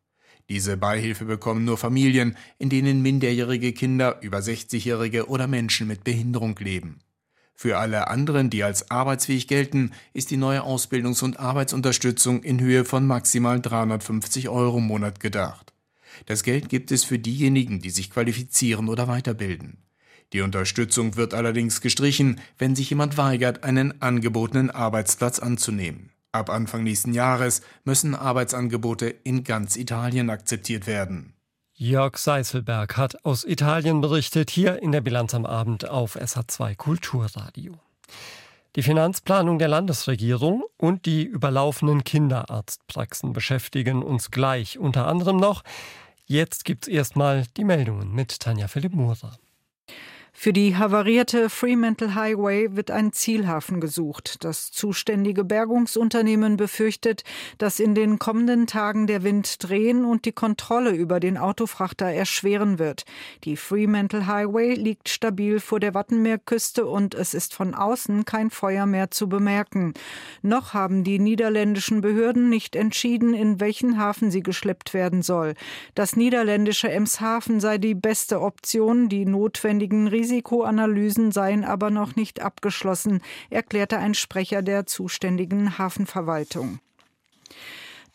Diese 0.49 0.79
Beihilfe 0.79 1.27
bekommen 1.27 1.67
nur 1.67 1.77
Familien, 1.77 2.35
in 2.57 2.71
denen 2.71 3.03
minderjährige 3.03 3.75
Kinder, 3.75 4.23
über 4.23 4.39
60-Jährige 4.39 5.29
oder 5.29 5.47
Menschen 5.49 5.87
mit 5.87 6.03
Behinderung 6.03 6.57
leben. 6.59 7.01
Für 7.55 7.77
alle 7.77 8.09
anderen, 8.09 8.49
die 8.49 8.65
als 8.65 8.91
arbeitsfähig 8.91 9.47
gelten, 9.47 9.91
ist 10.15 10.31
die 10.31 10.39
neue 10.39 10.63
Ausbildungs- 10.63 11.23
und 11.23 11.41
Arbeitsunterstützung 11.41 12.43
in 12.43 12.59
Höhe 12.59 12.87
von 12.87 13.07
maximal 13.07 13.61
350 13.61 14.49
Euro 14.49 14.79
im 14.79 14.87
Monat 14.87 15.21
gedacht. 15.21 15.75
Das 16.25 16.43
Geld 16.43 16.71
gibt 16.71 16.91
es 16.91 17.05
für 17.05 17.19
diejenigen, 17.19 17.81
die 17.83 17.91
sich 17.91 18.09
qualifizieren 18.11 18.89
oder 18.89 19.09
weiterbilden. 19.09 19.77
Die 20.33 20.43
Unterstützung 20.43 21.17
wird 21.17 21.35
allerdings 21.35 21.81
gestrichen, 21.81 22.41
wenn 22.59 22.77
sich 22.77 22.91
jemand 22.91 23.17
weigert, 23.17 23.65
einen 23.65 24.01
angebotenen 24.01 24.71
Arbeitsplatz 24.71 25.39
anzunehmen. 25.39 26.11
Ab 26.33 26.49
Anfang 26.49 26.85
nächsten 26.85 27.13
Jahres 27.13 27.63
müssen 27.85 28.15
Arbeitsangebote 28.15 29.07
in 29.09 29.43
ganz 29.43 29.77
Italien 29.77 30.31
akzeptiert 30.31 30.87
werden. 30.87 31.35
Jörg 31.75 32.19
Seiselberg 32.19 32.97
hat 32.97 33.25
aus 33.25 33.45
Italien 33.45 34.01
berichtet, 34.01 34.51
hier 34.51 34.83
in 34.83 34.93
der 34.93 35.01
Bilanz 35.01 35.35
am 35.35 35.47
Abend 35.47 35.89
auf 35.89 36.17
SA2 36.17 36.77
Kulturradio. 36.77 37.81
Die 38.77 38.83
Finanzplanung 38.83 39.59
der 39.59 39.67
Landesregierung 39.67 40.63
und 40.77 41.07
die 41.07 41.25
überlaufenden 41.25 42.05
Kinderarztpraxen 42.05 43.33
beschäftigen 43.33 44.05
uns 44.05 44.31
gleich 44.31 44.79
unter 44.79 45.09
anderem 45.09 45.39
noch. 45.39 45.65
Jetzt 46.27 46.65
gibt's 46.65 46.87
erstmal 46.87 47.47
die 47.57 47.65
Meldungen 47.65 48.15
mit 48.15 48.39
Tanja 48.39 48.69
Philipp 48.69 48.93
Murer. 48.93 49.37
Für 50.43 50.55
die 50.55 50.75
havarierte 50.75 51.51
Fremantle 51.51 52.15
Highway 52.15 52.75
wird 52.75 52.91
ein 52.91 53.13
Zielhafen 53.13 53.79
gesucht. 53.79 54.43
Das 54.43 54.71
zuständige 54.71 55.45
Bergungsunternehmen 55.45 56.57
befürchtet, 56.57 57.25
dass 57.59 57.79
in 57.79 57.95
den 57.95 58.19
kommenden 58.19 58.67
Tagen 58.67 59.07
der 59.07 59.23
Wind 59.23 59.63
drehen 59.63 60.07
und 60.07 60.25
die 60.25 60.33
Kontrolle 60.33 60.93
über 60.93 61.21
den 61.21 61.37
Autofrachter 61.37 62.07
erschweren 62.07 62.79
wird. 62.79 63.05
Die 63.45 63.59
Fremantle 63.59 64.27
Highway 64.27 64.73
liegt 64.77 65.11
stabil 65.11 65.61
vor 65.61 65.79
der 65.79 65.93
Wattenmeerküste 65.93 66.87
und 66.87 67.15
es 67.15 67.35
ist 67.35 67.53
von 67.53 67.75
außen 67.75 68.25
kein 68.25 68.49
Feuer 68.49 68.87
mehr 68.87 69.11
zu 69.11 69.29
bemerken. 69.29 69.93
Noch 70.41 70.73
haben 70.73 71.05
die 71.05 71.19
niederländischen 71.19 72.01
Behörden 72.01 72.49
nicht 72.49 72.77
entschieden, 72.77 73.35
in 73.35 73.61
welchen 73.61 73.99
Hafen 73.99 74.31
sie 74.31 74.43
geschleppt 74.43 74.95
werden 74.95 75.21
soll. 75.21 75.53
Das 75.95 76.17
niederländische 76.17 76.91
Emshaven 76.91 77.61
sei 77.61 77.77
die 77.77 77.95
beste 77.95 78.41
Option, 78.41 79.11
die 79.11 79.27
notwendigen 79.27 80.09
Risiken 80.09 80.30
Risikoanalysen 80.31 81.33
seien 81.33 81.65
aber 81.65 81.91
noch 81.91 82.15
nicht 82.15 82.41
abgeschlossen, 82.41 83.21
erklärte 83.51 83.99
ein 83.99 84.15
Sprecher 84.15 84.63
der 84.63 84.87
zuständigen 84.87 85.77
Hafenverwaltung. 85.77 86.79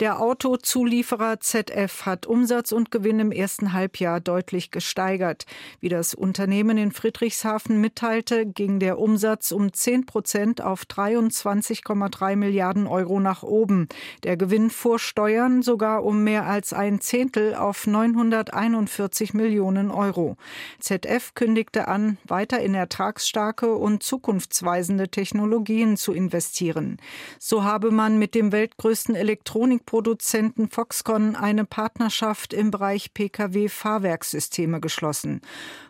Der 0.01 0.19
Autozulieferer 0.19 1.39
ZF 1.39 2.05
hat 2.05 2.25
Umsatz 2.25 2.73
und 2.73 2.91
Gewinn 2.91 3.19
im 3.19 3.31
ersten 3.31 3.71
Halbjahr 3.71 4.19
deutlich 4.19 4.69
gesteigert. 4.69 5.45
Wie 5.79 5.87
das 5.87 6.13
Unternehmen 6.13 6.77
in 6.77 6.91
Friedrichshafen 6.91 7.79
mitteilte, 7.79 8.45
ging 8.45 8.79
der 8.79 8.99
Umsatz 8.99 9.53
um 9.53 9.71
10 9.71 10.05
Prozent 10.05 10.61
auf 10.61 10.83
23,3 10.83 12.35
Milliarden 12.35 12.87
Euro 12.87 13.21
nach 13.21 13.41
oben. 13.43 13.87
Der 14.23 14.35
Gewinn 14.35 14.69
vor 14.69 14.99
Steuern 14.99 15.61
sogar 15.61 16.03
um 16.03 16.25
mehr 16.25 16.45
als 16.45 16.73
ein 16.73 16.99
Zehntel 16.99 17.55
auf 17.55 17.87
941 17.87 19.33
Millionen 19.33 19.91
Euro. 19.91 20.35
ZF 20.81 21.35
kündigte 21.35 21.87
an, 21.87 22.17
weiter 22.25 22.59
in 22.59 22.75
ertragsstarke 22.75 23.73
und 23.73 24.03
zukunftsweisende 24.03 25.07
Technologien 25.07 25.95
zu 25.95 26.11
investieren. 26.11 26.97
So 27.39 27.63
habe 27.63 27.91
man 27.91 28.19
mit 28.19 28.35
dem 28.35 28.51
weltgrößten 28.51 29.15
Elektronik 29.15 29.84
Produzenten 29.85 30.69
Foxconn 30.69 31.35
eine 31.35 31.65
Partnerschaft 31.65 32.53
im 32.53 32.71
Bereich 32.71 33.13
Pkw-Fahrwerkssysteme 33.13 34.79
geschlossen. 34.79 35.41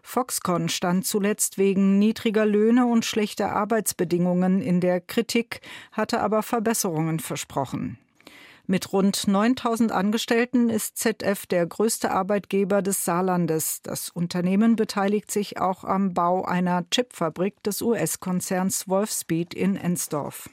Foxconn 0.02 0.70
stand 0.70 1.06
zuletzt 1.06 1.58
wegen 1.58 1.98
niedriger 2.00 2.46
Löhne 2.46 2.86
und 2.86 3.06
schlechter 3.06 3.52
Arbeitsbedingungen 3.54 4.62
in 4.62 4.82
der 4.82 5.02
Kritik, 5.02 5.62
hatte 5.92 6.22
aber 6.22 6.44
Verbesserungen 6.44 7.20
versprochen. 7.20 7.98
Mit 8.68 8.92
rund 8.92 9.28
9000 9.28 9.92
Angestellten 9.92 10.70
ist 10.70 10.98
ZF 10.98 11.46
der 11.46 11.68
größte 11.68 12.10
Arbeitgeber 12.10 12.82
des 12.82 13.06
Saarlandes. 13.06 13.82
Das 13.84 14.10
Unternehmen 14.10 14.76
beteiligt 14.76 15.30
sich 15.30 15.60
auch 15.60 15.84
am 15.84 16.16
Bau 16.16 16.44
einer 16.46 16.84
Chipfabrik 16.90 17.62
des 17.62 17.84
US-Konzerns 17.84 18.88
Wolfspeed 18.88 19.54
in 19.54 19.76
Ensdorf. 19.76 20.50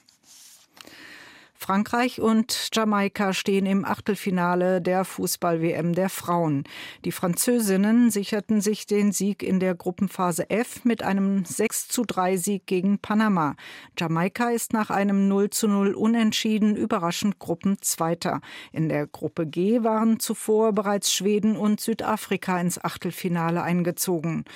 Frankreich 1.63 2.21
und 2.21 2.71
Jamaika 2.73 3.33
stehen 3.33 3.67
im 3.67 3.85
Achtelfinale 3.85 4.83
der 4.83 5.05
Fußball-WM 5.05 5.93
der 5.93 6.09
Frauen. 6.09 6.65
Die 7.05 7.13
Französinnen 7.13 8.11
sicherten 8.11 8.61
sich 8.61 8.89
den 8.89 9.13
Sieg 9.13 9.45
in 9.45 9.61
der 9.61 9.77
Gruppenphase 9.77 10.51
F 10.51 10.85
mit 10.85 11.05
einem 11.05 11.45
6 11.45 11.87
zu 11.87 12.03
3 12.05 12.37
Sieg 12.37 12.67
gegen 12.67 12.99
Panama. 12.99 13.55
Jamaika 13.97 14.51
ist 14.51 14.73
nach 14.73 14.91
einem 14.91 15.29
0 15.29 15.51
zu 15.51 15.69
0 15.69 15.95
Unentschieden 15.95 16.75
überraschend 16.75 17.39
Gruppenzweiter. 17.39 18.41
In 18.73 18.89
der 18.89 19.07
Gruppe 19.07 19.47
G 19.47 19.85
waren 19.85 20.19
zuvor 20.19 20.73
bereits 20.73 21.13
Schweden 21.13 21.57
und 21.57 21.81
Südafrika 21.81 22.61
ins 22.61 22.83
Achtelfinale 22.83 23.63
eingezogen. 23.63 24.47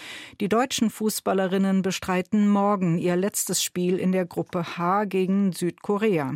Die 0.40 0.48
deutschen 0.48 0.90
Fußballerinnen 0.90 1.82
bestreiten 1.82 2.48
morgen 2.48 2.98
ihr 2.98 3.14
letztes 3.14 3.62
Spiel 3.62 3.96
in 3.96 4.10
der 4.10 4.26
Gruppe 4.26 4.76
H 4.76 5.04
gegen 5.04 5.52
Südkorea. 5.52 6.34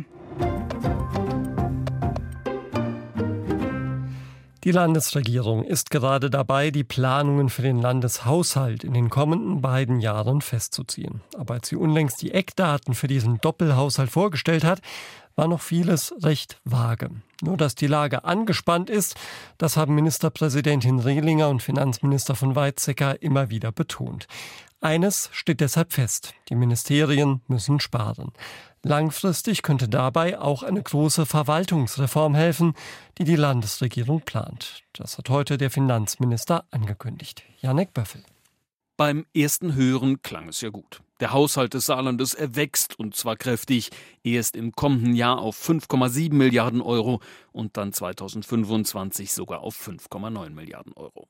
Die 4.63 4.71
Landesregierung 4.71 5.63
ist 5.63 5.89
gerade 5.89 6.29
dabei, 6.29 6.69
die 6.69 6.83
Planungen 6.83 7.49
für 7.49 7.63
den 7.63 7.79
Landeshaushalt 7.79 8.83
in 8.83 8.93
den 8.93 9.09
kommenden 9.09 9.59
beiden 9.59 9.99
Jahren 9.99 10.41
festzuziehen. 10.41 11.21
Aber 11.35 11.55
als 11.55 11.69
sie 11.69 11.75
unlängst 11.75 12.21
die 12.21 12.31
Eckdaten 12.31 12.93
für 12.93 13.07
diesen 13.07 13.39
Doppelhaushalt 13.41 14.11
vorgestellt 14.11 14.63
hat, 14.63 14.81
war 15.35 15.47
noch 15.47 15.61
vieles 15.61 16.13
recht 16.21 16.61
vage. 16.63 17.09
Nur 17.41 17.57
dass 17.57 17.73
die 17.73 17.87
Lage 17.87 18.23
angespannt 18.23 18.91
ist, 18.91 19.15
das 19.57 19.77
haben 19.77 19.95
Ministerpräsidentin 19.95 20.99
Rehlinger 20.99 21.49
und 21.49 21.63
Finanzminister 21.63 22.35
von 22.35 22.55
Weizsäcker 22.55 23.19
immer 23.19 23.49
wieder 23.49 23.71
betont. 23.71 24.27
Eines 24.79 25.29
steht 25.31 25.59
deshalb 25.59 25.93
fest, 25.93 26.35
die 26.49 26.55
Ministerien 26.55 27.41
müssen 27.47 27.79
sparen. 27.79 28.31
Langfristig 28.83 29.61
könnte 29.61 29.87
dabei 29.87 30.39
auch 30.39 30.63
eine 30.63 30.81
große 30.81 31.27
Verwaltungsreform 31.27 32.33
helfen, 32.33 32.73
die 33.19 33.25
die 33.25 33.35
Landesregierung 33.35 34.21
plant. 34.21 34.83
Das 34.93 35.19
hat 35.19 35.29
heute 35.29 35.57
der 35.57 35.69
Finanzminister 35.69 36.65
angekündigt. 36.71 37.43
Janek 37.59 37.93
Böffel. 37.93 38.23
Beim 38.97 39.25
ersten 39.35 39.75
Hören 39.75 40.21
klang 40.23 40.49
es 40.49 40.61
ja 40.61 40.69
gut. 40.69 41.01
Der 41.19 41.31
Haushalt 41.31 41.75
des 41.75 41.85
Saarlandes 41.85 42.33
erwächst 42.33 42.97
und 42.97 43.15
zwar 43.15 43.35
kräftig. 43.35 43.91
Erst 44.23 44.55
im 44.55 44.71
kommenden 44.71 45.15
Jahr 45.15 45.39
auf 45.39 45.57
5,7 45.57 46.33
Milliarden 46.33 46.81
Euro 46.81 47.21
und 47.51 47.77
dann 47.77 47.93
2025 47.93 49.31
sogar 49.31 49.61
auf 49.61 49.75
5,9 49.75 50.49
Milliarden 50.49 50.93
Euro. 50.93 51.27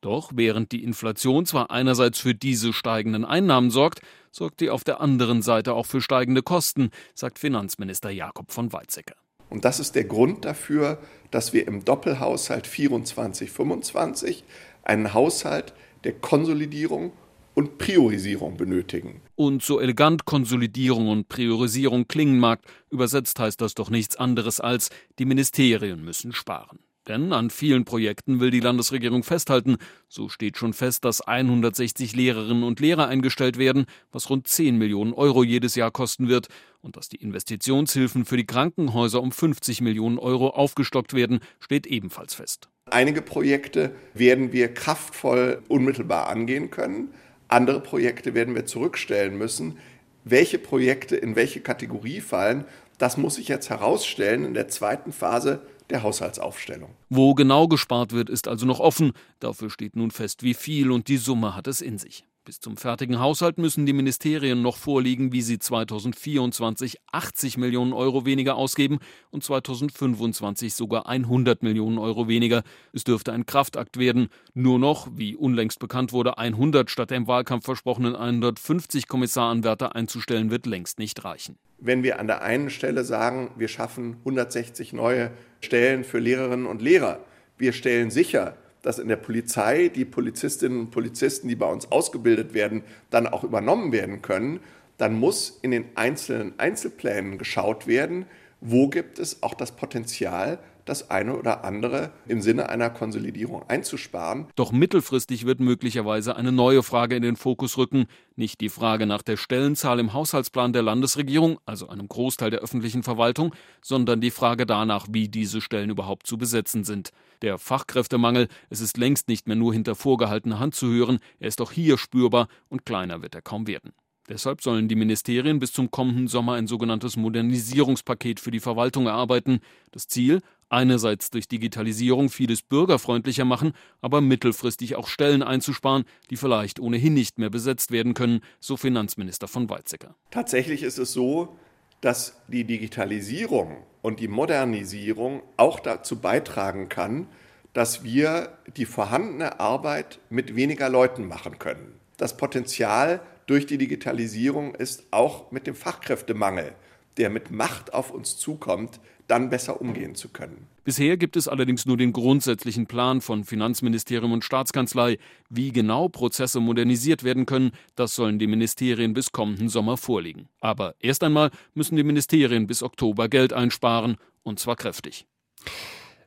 Doch 0.00 0.32
während 0.34 0.72
die 0.72 0.82
Inflation 0.82 1.46
zwar 1.46 1.70
einerseits 1.70 2.18
für 2.18 2.34
diese 2.34 2.72
steigenden 2.72 3.24
Einnahmen 3.24 3.70
sorgt, 3.70 4.00
sorgt 4.30 4.60
die 4.60 4.70
auf 4.70 4.84
der 4.84 5.00
anderen 5.00 5.42
Seite 5.42 5.74
auch 5.74 5.86
für 5.86 6.00
steigende 6.00 6.42
Kosten, 6.42 6.90
sagt 7.14 7.38
Finanzminister 7.38 8.10
Jakob 8.10 8.52
von 8.52 8.72
Weizsäcker. 8.72 9.14
Und 9.48 9.64
das 9.64 9.78
ist 9.80 9.94
der 9.94 10.04
Grund 10.04 10.44
dafür, 10.44 10.98
dass 11.30 11.52
wir 11.52 11.66
im 11.68 11.84
Doppelhaushalt 11.84 12.66
24-25 12.66 14.42
einen 14.82 15.14
Haushalt 15.14 15.74
der 16.04 16.12
Konsolidierung 16.12 17.12
und 17.54 17.78
Priorisierung 17.78 18.56
benötigen. 18.56 19.20
Und 19.36 19.62
so 19.62 19.80
elegant 19.80 20.24
Konsolidierung 20.24 21.08
und 21.08 21.28
Priorisierung 21.28 22.08
klingen 22.08 22.38
mag, 22.38 22.60
übersetzt 22.90 23.38
heißt 23.38 23.60
das 23.60 23.74
doch 23.74 23.90
nichts 23.90 24.16
anderes 24.16 24.60
als, 24.60 24.90
die 25.18 25.24
Ministerien 25.24 26.04
müssen 26.04 26.32
sparen. 26.32 26.80
Denn 27.06 27.32
an 27.32 27.50
vielen 27.50 27.84
Projekten 27.84 28.40
will 28.40 28.50
die 28.50 28.60
Landesregierung 28.60 29.22
festhalten. 29.22 29.76
So 30.08 30.28
steht 30.28 30.56
schon 30.56 30.72
fest, 30.72 31.04
dass 31.04 31.20
160 31.20 32.16
Lehrerinnen 32.16 32.62
und 32.62 32.80
Lehrer 32.80 33.08
eingestellt 33.08 33.58
werden, 33.58 33.84
was 34.10 34.30
rund 34.30 34.48
10 34.48 34.78
Millionen 34.78 35.12
Euro 35.12 35.44
jedes 35.44 35.74
Jahr 35.74 35.90
kosten 35.90 36.28
wird. 36.28 36.48
Und 36.80 36.96
dass 36.96 37.08
die 37.08 37.16
Investitionshilfen 37.16 38.24
für 38.24 38.36
die 38.36 38.46
Krankenhäuser 38.46 39.22
um 39.22 39.32
50 39.32 39.80
Millionen 39.82 40.18
Euro 40.18 40.48
aufgestockt 40.48 41.14
werden, 41.14 41.40
steht 41.60 41.86
ebenfalls 41.86 42.34
fest. 42.34 42.68
Einige 42.90 43.22
Projekte 43.22 43.92
werden 44.14 44.52
wir 44.52 44.72
kraftvoll 44.72 45.62
unmittelbar 45.68 46.28
angehen 46.28 46.70
können. 46.70 47.08
Andere 47.48 47.80
Projekte 47.80 48.34
werden 48.34 48.54
wir 48.54 48.66
zurückstellen 48.66 49.36
müssen. 49.36 49.78
Welche 50.24 50.58
Projekte 50.58 51.16
in 51.16 51.36
welche 51.36 51.60
Kategorie 51.60 52.20
fallen, 52.20 52.64
das 52.98 53.16
muss 53.16 53.34
sich 53.34 53.48
jetzt 53.48 53.70
herausstellen 53.70 54.44
in 54.44 54.54
der 54.54 54.68
zweiten 54.68 55.12
Phase 55.12 55.62
der 55.94 56.02
Haushaltsaufstellung. 56.02 56.90
Wo 57.08 57.34
genau 57.34 57.68
gespart 57.68 58.12
wird, 58.12 58.28
ist 58.28 58.48
also 58.48 58.66
noch 58.66 58.80
offen. 58.80 59.12
Dafür 59.38 59.70
steht 59.70 59.94
nun 59.94 60.10
fest, 60.10 60.42
wie 60.42 60.54
viel 60.54 60.90
und 60.90 61.06
die 61.06 61.18
Summe 61.18 61.54
hat 61.54 61.68
es 61.68 61.80
in 61.80 61.98
sich. 61.98 62.24
Bis 62.44 62.60
zum 62.60 62.76
fertigen 62.76 63.20
Haushalt 63.20 63.56
müssen 63.56 63.86
die 63.86 63.94
Ministerien 63.94 64.60
noch 64.60 64.76
vorliegen, 64.76 65.32
wie 65.32 65.40
sie 65.40 65.58
2024 65.58 66.98
80 67.10 67.56
Millionen 67.56 67.94
Euro 67.94 68.26
weniger 68.26 68.56
ausgeben 68.56 68.98
und 69.30 69.42
2025 69.42 70.74
sogar 70.74 71.08
100 71.08 71.62
Millionen 71.62 71.96
Euro 71.96 72.28
weniger. 72.28 72.62
Es 72.92 73.04
dürfte 73.04 73.32
ein 73.32 73.46
Kraftakt 73.46 73.98
werden. 73.98 74.28
Nur 74.52 74.78
noch, 74.78 75.08
wie 75.14 75.36
unlängst 75.36 75.78
bekannt 75.78 76.12
wurde, 76.12 76.36
100 76.36 76.90
statt 76.90 77.10
der 77.10 77.16
im 77.16 77.28
Wahlkampf 77.28 77.64
versprochenen 77.64 78.14
150 78.14 79.08
Kommissaranwärter 79.08 79.96
einzustellen, 79.96 80.50
wird 80.50 80.66
längst 80.66 80.98
nicht 80.98 81.24
reichen. 81.24 81.56
Wenn 81.78 82.02
wir 82.02 82.18
an 82.18 82.26
der 82.26 82.42
einen 82.42 82.68
Stelle 82.68 83.04
sagen, 83.04 83.52
wir 83.56 83.68
schaffen 83.68 84.16
160 84.18 84.92
neue 84.92 85.30
Stellen 85.64 86.04
für 86.04 86.18
Lehrerinnen 86.18 86.66
und 86.66 86.82
Lehrer, 86.82 87.20
wir 87.58 87.72
stellen 87.72 88.10
sicher, 88.10 88.56
dass 88.82 88.98
in 88.98 89.08
der 89.08 89.16
Polizei 89.16 89.88
die 89.88 90.04
Polizistinnen 90.04 90.78
und 90.80 90.90
Polizisten, 90.90 91.48
die 91.48 91.56
bei 91.56 91.66
uns 91.66 91.90
ausgebildet 91.90 92.52
werden, 92.52 92.82
dann 93.10 93.26
auch 93.26 93.42
übernommen 93.42 93.92
werden 93.92 94.22
können, 94.22 94.60
dann 94.98 95.14
muss 95.14 95.58
in 95.62 95.70
den 95.70 95.86
einzelnen 95.94 96.52
Einzelplänen 96.58 97.38
geschaut 97.38 97.86
werden, 97.86 98.26
wo 98.60 98.88
gibt 98.88 99.18
es 99.18 99.42
auch 99.42 99.54
das 99.54 99.72
Potenzial, 99.72 100.58
das 100.84 101.10
eine 101.10 101.36
oder 101.36 101.64
andere 101.64 102.12
im 102.26 102.40
Sinne 102.40 102.68
einer 102.68 102.90
Konsolidierung 102.90 103.62
einzusparen. 103.68 104.46
Doch 104.56 104.72
mittelfristig 104.72 105.46
wird 105.46 105.60
möglicherweise 105.60 106.36
eine 106.36 106.52
neue 106.52 106.82
Frage 106.82 107.16
in 107.16 107.22
den 107.22 107.36
Fokus 107.36 107.78
rücken. 107.78 108.06
Nicht 108.36 108.60
die 108.60 108.68
Frage 108.68 109.06
nach 109.06 109.22
der 109.22 109.36
Stellenzahl 109.36 109.98
im 110.00 110.12
Haushaltsplan 110.12 110.72
der 110.72 110.82
Landesregierung, 110.82 111.58
also 111.66 111.88
einem 111.88 112.08
Großteil 112.08 112.50
der 112.50 112.60
öffentlichen 112.60 113.02
Verwaltung, 113.02 113.54
sondern 113.82 114.20
die 114.20 114.30
Frage 114.30 114.66
danach, 114.66 115.06
wie 115.10 115.28
diese 115.28 115.60
Stellen 115.60 115.90
überhaupt 115.90 116.26
zu 116.26 116.38
besetzen 116.38 116.84
sind. 116.84 117.10
Der 117.42 117.58
Fachkräftemangel, 117.58 118.48
es 118.70 118.80
ist 118.80 118.96
längst 118.96 119.28
nicht 119.28 119.46
mehr 119.46 119.56
nur 119.56 119.72
hinter 119.72 119.94
vorgehaltener 119.94 120.58
Hand 120.58 120.74
zu 120.74 120.88
hören, 120.88 121.18
er 121.38 121.48
ist 121.48 121.60
auch 121.60 121.72
hier 121.72 121.98
spürbar 121.98 122.48
und 122.68 122.86
kleiner 122.86 123.22
wird 123.22 123.34
er 123.34 123.42
kaum 123.42 123.66
werden. 123.66 123.92
Deshalb 124.28 124.62
sollen 124.62 124.88
die 124.88 124.94
Ministerien 124.94 125.58
bis 125.58 125.72
zum 125.72 125.90
kommenden 125.90 126.28
Sommer 126.28 126.54
ein 126.54 126.66
sogenanntes 126.66 127.16
Modernisierungspaket 127.16 128.40
für 128.40 128.50
die 128.50 128.60
Verwaltung 128.60 129.06
erarbeiten. 129.06 129.60
Das 129.92 130.08
Ziel, 130.08 130.40
einerseits 130.70 131.30
durch 131.30 131.46
Digitalisierung 131.46 132.30
vieles 132.30 132.62
bürgerfreundlicher 132.62 133.44
machen, 133.44 133.72
aber 134.00 134.22
mittelfristig 134.22 134.96
auch 134.96 135.08
Stellen 135.08 135.42
einzusparen, 135.42 136.04
die 136.30 136.36
vielleicht 136.36 136.80
ohnehin 136.80 137.12
nicht 137.12 137.38
mehr 137.38 137.50
besetzt 137.50 137.90
werden 137.90 138.14
können, 138.14 138.40
so 138.60 138.78
Finanzminister 138.78 139.46
von 139.46 139.68
Weizsäcker. 139.68 140.14
Tatsächlich 140.30 140.82
ist 140.82 140.98
es 140.98 141.12
so, 141.12 141.56
dass 142.00 142.40
die 142.48 142.64
Digitalisierung 142.64 143.78
und 144.00 144.20
die 144.20 144.28
Modernisierung 144.28 145.42
auch 145.56 145.80
dazu 145.80 146.18
beitragen 146.18 146.88
kann, 146.88 147.28
dass 147.74 148.04
wir 148.04 148.56
die 148.76 148.86
vorhandene 148.86 149.60
Arbeit 149.60 150.20
mit 150.30 150.56
weniger 150.56 150.88
Leuten 150.88 151.26
machen 151.26 151.58
können. 151.58 152.00
Das 152.16 152.36
Potenzial 152.36 153.20
durch 153.46 153.66
die 153.66 153.78
Digitalisierung 153.78 154.74
ist 154.74 155.04
auch 155.10 155.50
mit 155.50 155.66
dem 155.66 155.74
Fachkräftemangel, 155.74 156.74
der 157.16 157.30
mit 157.30 157.50
Macht 157.50 157.92
auf 157.94 158.10
uns 158.10 158.36
zukommt, 158.36 159.00
dann 159.26 159.50
besser 159.50 159.80
umgehen 159.80 160.14
zu 160.14 160.28
können. 160.28 160.66
Bisher 160.84 161.16
gibt 161.16 161.36
es 161.36 161.48
allerdings 161.48 161.86
nur 161.86 161.96
den 161.96 162.12
grundsätzlichen 162.12 162.86
Plan 162.86 163.22
von 163.22 163.44
Finanzministerium 163.44 164.32
und 164.32 164.44
Staatskanzlei. 164.44 165.16
Wie 165.48 165.72
genau 165.72 166.10
Prozesse 166.10 166.60
modernisiert 166.60 167.24
werden 167.24 167.46
können, 167.46 167.70
das 167.96 168.14
sollen 168.14 168.38
die 168.38 168.46
Ministerien 168.46 169.14
bis 169.14 169.32
kommenden 169.32 169.70
Sommer 169.70 169.96
vorlegen. 169.96 170.48
Aber 170.60 170.94
erst 171.00 171.22
einmal 171.22 171.50
müssen 171.72 171.96
die 171.96 172.04
Ministerien 172.04 172.66
bis 172.66 172.82
Oktober 172.82 173.28
Geld 173.28 173.54
einsparen, 173.54 174.18
und 174.42 174.58
zwar 174.58 174.76
kräftig. 174.76 175.26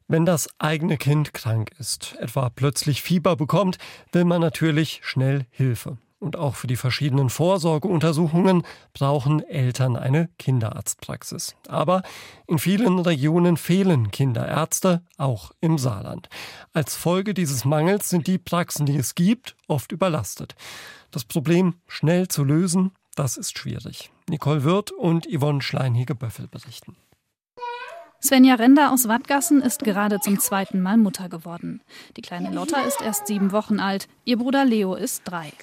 Wenn 0.07 0.25
das 0.25 0.49
eigene 0.57 0.97
Kind 0.97 1.33
krank 1.33 1.71
ist, 1.77 2.15
etwa 2.19 2.49
plötzlich 2.49 3.03
Fieber 3.03 3.35
bekommt, 3.35 3.77
will 4.11 4.25
man 4.25 4.41
natürlich 4.41 5.01
schnell 5.03 5.45
Hilfe. 5.51 5.97
Und 6.19 6.35
auch 6.35 6.55
für 6.55 6.65
die 6.65 6.77
verschiedenen 6.77 7.29
Vorsorgeuntersuchungen 7.29 8.63
brauchen 8.93 9.43
Eltern 9.43 9.95
eine 9.95 10.29
Kinderarztpraxis. 10.39 11.55
Aber 11.67 12.01
in 12.47 12.57
vielen 12.57 12.97
Regionen 12.99 13.55
fehlen 13.55 14.09
Kinderärzte, 14.09 15.03
auch 15.17 15.51
im 15.61 15.77
Saarland. 15.77 16.27
Als 16.73 16.95
Folge 16.95 17.35
dieses 17.35 17.65
Mangels 17.65 18.09
sind 18.09 18.25
die 18.25 18.39
Praxen, 18.39 18.87
die 18.87 18.97
es 18.97 19.13
gibt, 19.13 19.55
oft 19.67 19.91
überlastet. 19.91 20.55
Das 21.11 21.23
Problem 21.23 21.75
schnell 21.87 22.27
zu 22.27 22.43
lösen, 22.43 22.91
das 23.15 23.37
ist 23.37 23.57
schwierig. 23.57 24.11
Nicole 24.27 24.63
Wirth 24.63 24.91
und 24.91 25.27
Yvonne 25.27 25.61
Schleinhege-Böffel 25.61 26.47
berichten. 26.47 26.95
Svenja 28.19 28.55
Render 28.55 28.91
aus 28.91 29.07
Wattgassen 29.07 29.61
ist 29.61 29.83
gerade 29.83 30.19
zum 30.19 30.39
zweiten 30.39 30.81
Mal 30.81 30.97
Mutter 30.97 31.29
geworden. 31.29 31.81
Die 32.17 32.23
kleine 32.23 32.51
Lotta 32.51 32.81
ist 32.81 32.99
erst 32.99 33.27
sieben 33.27 33.51
Wochen 33.51 33.79
alt, 33.79 34.07
ihr 34.25 34.37
Bruder 34.37 34.65
Leo 34.65 34.95
ist 34.95 35.21
drei. 35.25 35.53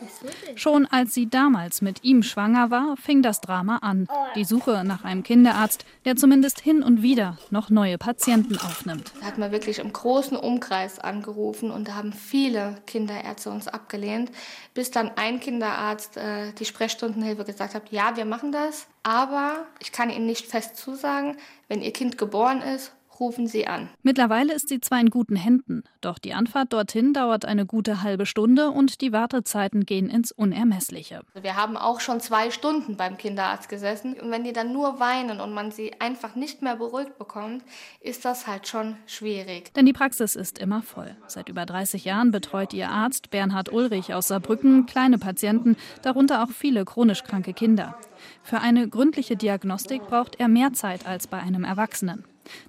Schon 0.54 0.86
als 0.86 1.14
sie 1.14 1.28
damals 1.28 1.82
mit 1.82 2.04
ihm 2.04 2.22
schwanger 2.22 2.70
war, 2.70 2.96
fing 2.96 3.22
das 3.22 3.40
Drama 3.40 3.78
an. 3.78 4.06
Die 4.36 4.44
Suche 4.44 4.84
nach 4.84 5.02
einem 5.02 5.24
Kinderarzt, 5.24 5.84
der 6.04 6.14
zumindest 6.14 6.60
hin 6.60 6.84
und 6.84 7.02
wieder 7.02 7.38
noch 7.50 7.70
neue 7.70 7.98
Patienten 7.98 8.56
aufnimmt. 8.56 9.12
Da 9.20 9.26
hat 9.26 9.38
man 9.38 9.50
wirklich 9.50 9.80
im 9.80 9.92
großen 9.92 10.36
Umkreis 10.36 11.00
angerufen 11.00 11.72
und 11.72 11.88
da 11.88 11.94
haben 11.96 12.12
viele 12.12 12.76
Kinderärzte 12.86 13.50
uns 13.50 13.66
abgelehnt, 13.66 14.30
bis 14.74 14.92
dann 14.92 15.10
ein 15.16 15.40
Kinderarzt 15.40 16.16
äh, 16.16 16.52
die 16.52 16.64
Sprechstundenhilfe 16.64 17.44
gesagt 17.44 17.74
hat, 17.74 17.90
ja, 17.90 18.16
wir 18.16 18.24
machen 18.24 18.52
das, 18.52 18.86
aber 19.04 19.66
ich 19.78 19.92
kann 19.92 20.10
Ihnen 20.10 20.26
nicht 20.26 20.46
fest 20.46 20.76
zusagen, 20.76 21.36
wenn 21.68 21.82
Ihr 21.82 21.92
Kind 21.92 22.18
geboren 22.18 22.60
ist, 22.60 22.92
rufen 23.20 23.46
Sie 23.46 23.66
an. 23.66 23.88
Mittlerweile 24.02 24.54
ist 24.54 24.68
sie 24.68 24.80
zwar 24.80 25.00
in 25.00 25.10
guten 25.10 25.36
Händen, 25.36 25.84
doch 26.00 26.18
die 26.18 26.34
Anfahrt 26.34 26.72
dorthin 26.72 27.12
dauert 27.12 27.44
eine 27.44 27.66
gute 27.66 28.02
halbe 28.02 28.26
Stunde 28.26 28.70
und 28.70 29.00
die 29.00 29.12
Wartezeiten 29.12 29.86
gehen 29.86 30.08
ins 30.08 30.32
Unermessliche. 30.32 31.22
Wir 31.40 31.56
haben 31.56 31.76
auch 31.76 32.00
schon 32.00 32.20
zwei 32.20 32.50
Stunden 32.50 32.96
beim 32.96 33.16
Kinderarzt 33.16 33.68
gesessen 33.68 34.14
und 34.14 34.30
wenn 34.30 34.44
die 34.44 34.52
dann 34.52 34.72
nur 34.72 35.00
weinen 35.00 35.40
und 35.40 35.52
man 35.52 35.70
sie 35.70 36.00
einfach 36.00 36.34
nicht 36.34 36.62
mehr 36.62 36.76
beruhigt 36.76 37.18
bekommt, 37.18 37.64
ist 38.00 38.24
das 38.24 38.46
halt 38.46 38.68
schon 38.68 38.96
schwierig. 39.06 39.72
Denn 39.74 39.86
die 39.86 39.92
Praxis 39.92 40.36
ist 40.36 40.58
immer 40.58 40.82
voll. 40.82 41.16
Seit 41.26 41.48
über 41.48 41.66
30 41.66 42.04
Jahren 42.04 42.30
betreut 42.30 42.72
ihr 42.72 42.90
Arzt 42.90 43.30
Bernhard 43.30 43.72
Ulrich 43.72 44.14
aus 44.14 44.28
Saarbrücken 44.28 44.86
kleine 44.86 45.18
Patienten, 45.18 45.76
darunter 46.02 46.42
auch 46.42 46.50
viele 46.50 46.84
chronisch 46.84 47.24
kranke 47.24 47.52
Kinder. 47.52 47.96
Für 48.42 48.60
eine 48.60 48.88
gründliche 48.88 49.36
Diagnostik 49.36 50.06
braucht 50.06 50.40
er 50.40 50.48
mehr 50.48 50.72
Zeit 50.72 51.06
als 51.06 51.26
bei 51.26 51.38
einem 51.38 51.64
Erwachsenen. 51.64 52.24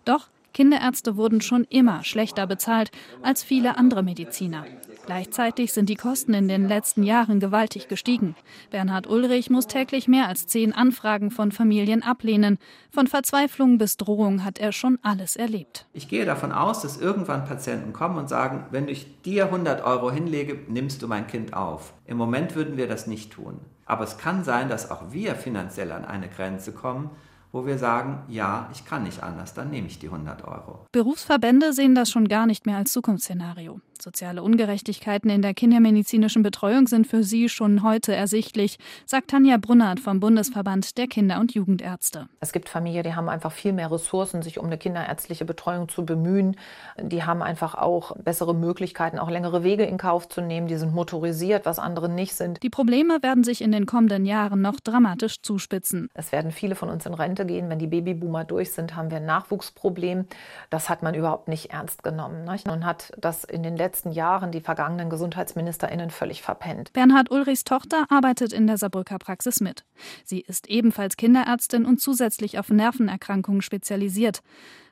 Doch 0.05 0.29
Kinderärzte 0.55 1.17
wurden 1.17 1.41
schon 1.41 1.65
immer 1.65 2.05
schlechter 2.05 2.47
bezahlt 2.47 2.89
als 3.21 3.43
viele 3.43 3.77
andere 3.77 4.03
Mediziner. 4.03 4.65
Gleichzeitig 5.05 5.73
sind 5.73 5.89
die 5.89 5.97
Kosten 5.97 6.33
in 6.33 6.47
den 6.47 6.69
letzten 6.69 7.03
Jahren 7.03 7.41
gewaltig 7.41 7.89
gestiegen. 7.89 8.35
Bernhard 8.71 9.05
Ulrich 9.05 9.49
muss 9.49 9.67
täglich 9.67 10.07
mehr 10.07 10.29
als 10.29 10.47
zehn 10.47 10.73
Anfragen 10.73 11.29
von 11.29 11.51
Familien 11.51 12.03
ablehnen. 12.03 12.57
Von 12.89 13.07
Verzweiflung 13.07 13.77
bis 13.77 13.97
Drohung 13.97 14.45
hat 14.45 14.57
er 14.57 14.71
schon 14.71 14.97
alles 15.01 15.35
erlebt. 15.35 15.87
Ich 15.91 16.07
gehe 16.07 16.23
davon 16.23 16.53
aus, 16.53 16.81
dass 16.81 17.01
irgendwann 17.01 17.43
Patienten 17.43 17.91
kommen 17.91 18.17
und 18.17 18.29
sagen, 18.29 18.65
wenn 18.71 18.87
ich 18.87 19.21
dir 19.23 19.47
100 19.47 19.83
Euro 19.83 20.09
hinlege, 20.09 20.57
nimmst 20.69 21.01
du 21.01 21.09
mein 21.09 21.27
Kind 21.27 21.53
auf. 21.53 21.93
Im 22.05 22.15
Moment 22.15 22.55
würden 22.55 22.77
wir 22.77 22.87
das 22.87 23.07
nicht 23.07 23.33
tun. 23.33 23.59
Aber 23.85 24.05
es 24.05 24.17
kann 24.17 24.45
sein, 24.45 24.69
dass 24.69 24.89
auch 24.89 25.11
wir 25.11 25.35
finanziell 25.35 25.91
an 25.91 26.05
eine 26.05 26.29
Grenze 26.29 26.71
kommen, 26.71 27.09
wo 27.55 27.65
wir 27.65 27.77
sagen, 27.77 28.19
ja, 28.27 28.69
ich 28.73 28.83
kann 28.83 29.03
nicht 29.03 29.23
anders, 29.23 29.53
dann 29.53 29.69
nehme 29.69 29.87
ich 29.87 29.97
die 29.97 30.07
100 30.07 30.43
Euro. 30.43 30.85
Berufsverbände 30.91 31.71
sehen 31.71 31.95
das 31.95 32.11
schon 32.11 32.27
gar 32.27 32.45
nicht 32.45 32.65
mehr 32.65 32.75
als 32.75 32.91
Zukunftsszenario. 32.91 33.79
Soziale 34.01 34.43
Ungerechtigkeiten 34.43 35.29
in 35.29 35.41
der 35.41 35.53
kindermedizinischen 35.53 36.43
Betreuung 36.43 36.87
sind 36.87 37.07
für 37.07 37.23
sie 37.23 37.47
schon 37.47 37.81
heute 37.81 38.13
ersichtlich, 38.13 38.77
sagt 39.05 39.29
Tanja 39.29 39.57
Brunnert 39.57 40.01
vom 40.01 40.19
Bundesverband 40.19 40.97
der 40.97 41.07
Kinder- 41.07 41.39
und 41.39 41.53
Jugendärzte. 41.53 42.27
Es 42.41 42.51
gibt 42.51 42.67
Familien, 42.67 43.03
die 43.03 43.15
haben 43.15 43.29
einfach 43.29 43.53
viel 43.53 43.71
mehr 43.71 43.89
Ressourcen, 43.89 44.41
sich 44.41 44.59
um 44.59 44.65
eine 44.65 44.77
kinderärztliche 44.77 45.45
Betreuung 45.45 45.87
zu 45.87 46.05
bemühen. 46.05 46.57
Die 47.01 47.23
haben 47.23 47.41
einfach 47.41 47.75
auch 47.75 48.17
bessere 48.17 48.53
Möglichkeiten, 48.53 49.17
auch 49.17 49.29
längere 49.29 49.63
Wege 49.63 49.85
in 49.85 49.97
Kauf 49.97 50.27
zu 50.27 50.41
nehmen. 50.41 50.67
Die 50.67 50.75
sind 50.75 50.93
motorisiert, 50.93 51.65
was 51.65 51.79
andere 51.79 52.09
nicht 52.09 52.35
sind. 52.35 52.61
Die 52.63 52.69
Probleme 52.69 53.23
werden 53.23 53.43
sich 53.45 53.61
in 53.61 53.71
den 53.71 53.85
kommenden 53.85 54.25
Jahren 54.25 54.61
noch 54.61 54.79
dramatisch 54.81 55.41
zuspitzen. 55.41 56.09
Es 56.13 56.33
werden 56.33 56.51
viele 56.51 56.75
von 56.75 56.89
uns 56.89 57.05
in 57.05 57.13
Rente 57.13 57.44
Rente 57.45 57.53
gehen. 57.53 57.69
Wenn 57.69 57.79
die 57.79 57.87
Babyboomer 57.87 58.43
durch 58.43 58.71
sind, 58.71 58.95
haben 58.95 59.09
wir 59.09 59.17
ein 59.17 59.25
Nachwuchsproblem. 59.25 60.25
Das 60.69 60.89
hat 60.89 61.03
man 61.03 61.15
überhaupt 61.15 61.47
nicht 61.47 61.71
ernst 61.71 62.03
genommen 62.03 62.45
nicht? 62.45 62.67
und 62.67 62.85
hat 62.85 63.11
das 63.17 63.43
in 63.43 63.63
den 63.63 63.77
letzten 63.77 64.11
Jahren 64.11 64.51
die 64.51 64.61
vergangenen 64.61 65.09
GesundheitsministerInnen 65.09 66.09
völlig 66.09 66.41
verpennt. 66.41 66.91
Bernhard 66.93 67.31
Ulrichs 67.31 67.63
Tochter 67.63 68.05
arbeitet 68.09 68.53
in 68.53 68.67
der 68.67 68.77
Saarbrücker 68.77 69.19
Praxis 69.19 69.59
mit. 69.61 69.85
Sie 70.23 70.41
ist 70.41 70.67
ebenfalls 70.67 71.17
Kinderärztin 71.17 71.85
und 71.85 71.99
zusätzlich 71.99 72.59
auf 72.59 72.69
Nervenerkrankungen 72.69 73.61
spezialisiert. 73.61 74.41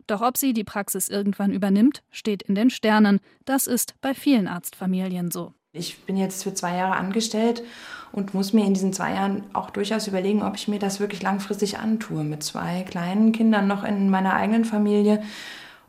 Doch 0.08 0.22
ob 0.22 0.38
sie 0.38 0.54
die 0.54 0.66
Praxis 0.66 1.08
irgendwann 1.08 1.52
übernimmt, 1.52 2.04
steht 2.12 2.44
in 2.44 2.56
den 2.56 2.70
Sternen. 2.70 3.20
Das 3.46 3.68
ist 3.68 3.96
bei 4.02 4.13
vielen 4.13 4.48
Arztfamilien 4.48 5.32
so. 5.32 5.54
Ich 5.76 6.06
bin 6.06 6.18
jetzt 6.18 6.44
für 6.44 6.54
zwei 6.54 6.78
Jahre 6.78 6.98
angestellt 6.98 7.64
und 8.12 8.36
muss 8.36 8.54
mir 8.54 8.64
in 8.64 8.76
diesen 8.76 8.94
zwei 8.94 9.16
Jahren 9.16 9.44
auch 9.54 9.72
durchaus 9.72 10.08
überlegen, 10.08 10.44
ob 10.44 10.56
ich 10.56 10.68
mir 10.68 10.78
das 10.78 11.00
wirklich 11.00 11.24
langfristig 11.24 11.80
antue. 11.80 12.24
Mit 12.24 12.44
zwei 12.44 12.84
kleinen 12.88 13.32
Kindern 13.32 13.66
noch 13.66 13.84
in 13.84 14.12
meiner 14.12 14.36
eigenen 14.36 14.66
Familie 14.66 15.24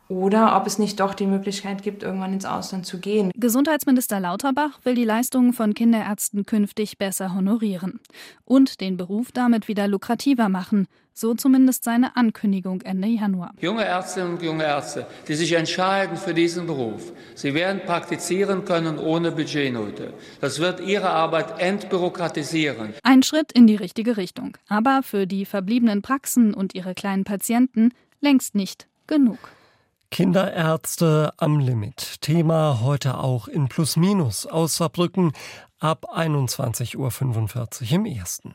oder 0.07 0.57
ob 0.57 0.65
es 0.65 0.79
nicht 0.79 0.99
doch 0.99 1.13
die 1.13 1.27
Möglichkeit 1.27 1.83
gibt, 1.83 2.01
irgendwann 2.01 2.33
ins 2.33 2.45
Ausland 2.45 2.87
zu 2.87 2.99
gehen. 2.99 3.29
Gesundheitsminister 3.35 4.19
Lauterbach 4.19 4.79
will 4.83 4.95
die 4.95 5.03
Leistungen 5.03 5.53
von 5.53 5.75
Kinderärzten 5.75 6.47
künftig 6.47 6.97
besser 6.97 7.35
honorieren 7.35 7.99
und 8.43 8.81
den 8.81 8.97
Beruf 8.97 9.31
damit 9.31 9.67
wieder 9.67 9.87
lukrativer 9.87 10.49
machen. 10.49 10.87
So 11.17 11.33
zumindest 11.33 11.85
seine 11.85 12.17
Ankündigung 12.17 12.81
Ende 12.81 13.07
Januar. 13.07 13.53
Junge 13.61 13.85
Ärztinnen 13.85 14.33
und 14.33 14.41
junge 14.41 14.65
Ärzte, 14.65 15.07
die 15.29 15.35
sich 15.35 15.53
entscheiden 15.53 16.17
für 16.17 16.33
diesen 16.33 16.67
Beruf, 16.67 17.13
sie 17.35 17.53
werden 17.53 17.79
praktizieren 17.85 18.65
können 18.65 18.99
ohne 18.99 19.31
Budgetnote. 19.31 20.13
Das 20.41 20.59
wird 20.59 20.81
ihre 20.81 21.09
Arbeit 21.09 21.57
entbürokratisieren. 21.61 22.95
Ein 23.01 23.23
Schritt 23.23 23.53
in 23.53 23.65
die 23.65 23.77
richtige 23.77 24.17
Richtung, 24.17 24.57
aber 24.67 25.03
für 25.03 25.25
die 25.25 25.45
verbliebenen 25.45 26.01
Praxen 26.01 26.53
und 26.53 26.75
ihre 26.75 26.93
kleinen 26.93 27.23
Patienten 27.23 27.93
längst 28.19 28.53
nicht 28.53 28.89
genug. 29.07 29.39
Kinderärzte 30.11 31.31
am 31.37 31.59
Limit. 31.59 32.19
Thema 32.19 32.81
heute 32.81 33.19
auch 33.19 33.47
in 33.47 33.69
Plus 33.69 33.95
Minus 33.95 34.45
aus 34.45 34.75
Saarbrücken 34.75 35.31
ab 35.79 36.07
21.45 36.13 36.97
Uhr 36.97 37.91
im 37.91 38.05
ersten. 38.05 38.53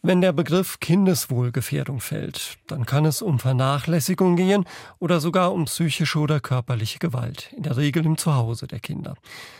Wenn 0.00 0.20
der 0.20 0.32
Begriff 0.32 0.78
Kindeswohlgefährdung 0.78 1.98
fällt, 1.98 2.58
dann 2.68 2.86
kann 2.86 3.04
es 3.04 3.20
um 3.20 3.40
Vernachlässigung 3.40 4.36
gehen 4.36 4.64
oder 5.00 5.18
sogar 5.18 5.52
um 5.52 5.64
psychische 5.64 6.20
oder 6.20 6.38
körperliche 6.38 7.00
Gewalt, 7.00 7.52
in 7.56 7.64
der 7.64 7.76
Regel 7.76 8.06
im 8.06 8.16
Zuhause 8.16 8.68
der 8.68 8.78
Kinder. 8.78 9.16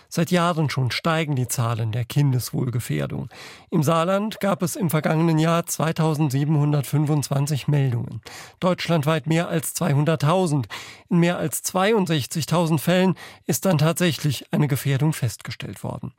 Seit 0.09 0.31
Jahren 0.31 0.71
schon 0.71 0.93
steigen 0.93 1.35
die 1.35 1.49
Zahlen 1.49 1.91
der 1.91 2.05
Kindeswohlgefährdung. 2.05 3.29
Im 3.71 3.83
Saarland 3.83 4.39
gab 4.39 4.63
es 4.63 4.77
im 4.77 4.91
vergangenen 4.91 5.41
Jahr 5.41 5.67
2725 5.67 7.67
Meldungen, 7.67 8.23
deutschlandweit 8.61 9.27
mehr 9.27 9.49
als 9.49 9.75
200.000. 9.75 10.67
In 11.11 11.19
mehr 11.19 11.39
als 11.39 11.65
62.000 11.65 12.79
Fällen 12.79 13.17
ist 13.47 13.65
dann 13.65 13.79
tatsächlich 13.79 14.47
eine 14.53 14.69
Gefährdung 14.69 15.15
festgestellt 15.15 15.83
worden. 15.83 16.13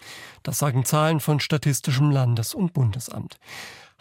Das 0.44 0.60
sagen 0.60 0.84
Zahlen 0.84 1.22
von 1.22 1.40
Statistischem 1.40 2.12
Landes- 2.12 2.54
und 2.54 2.74
Bundesamt. 2.74 3.40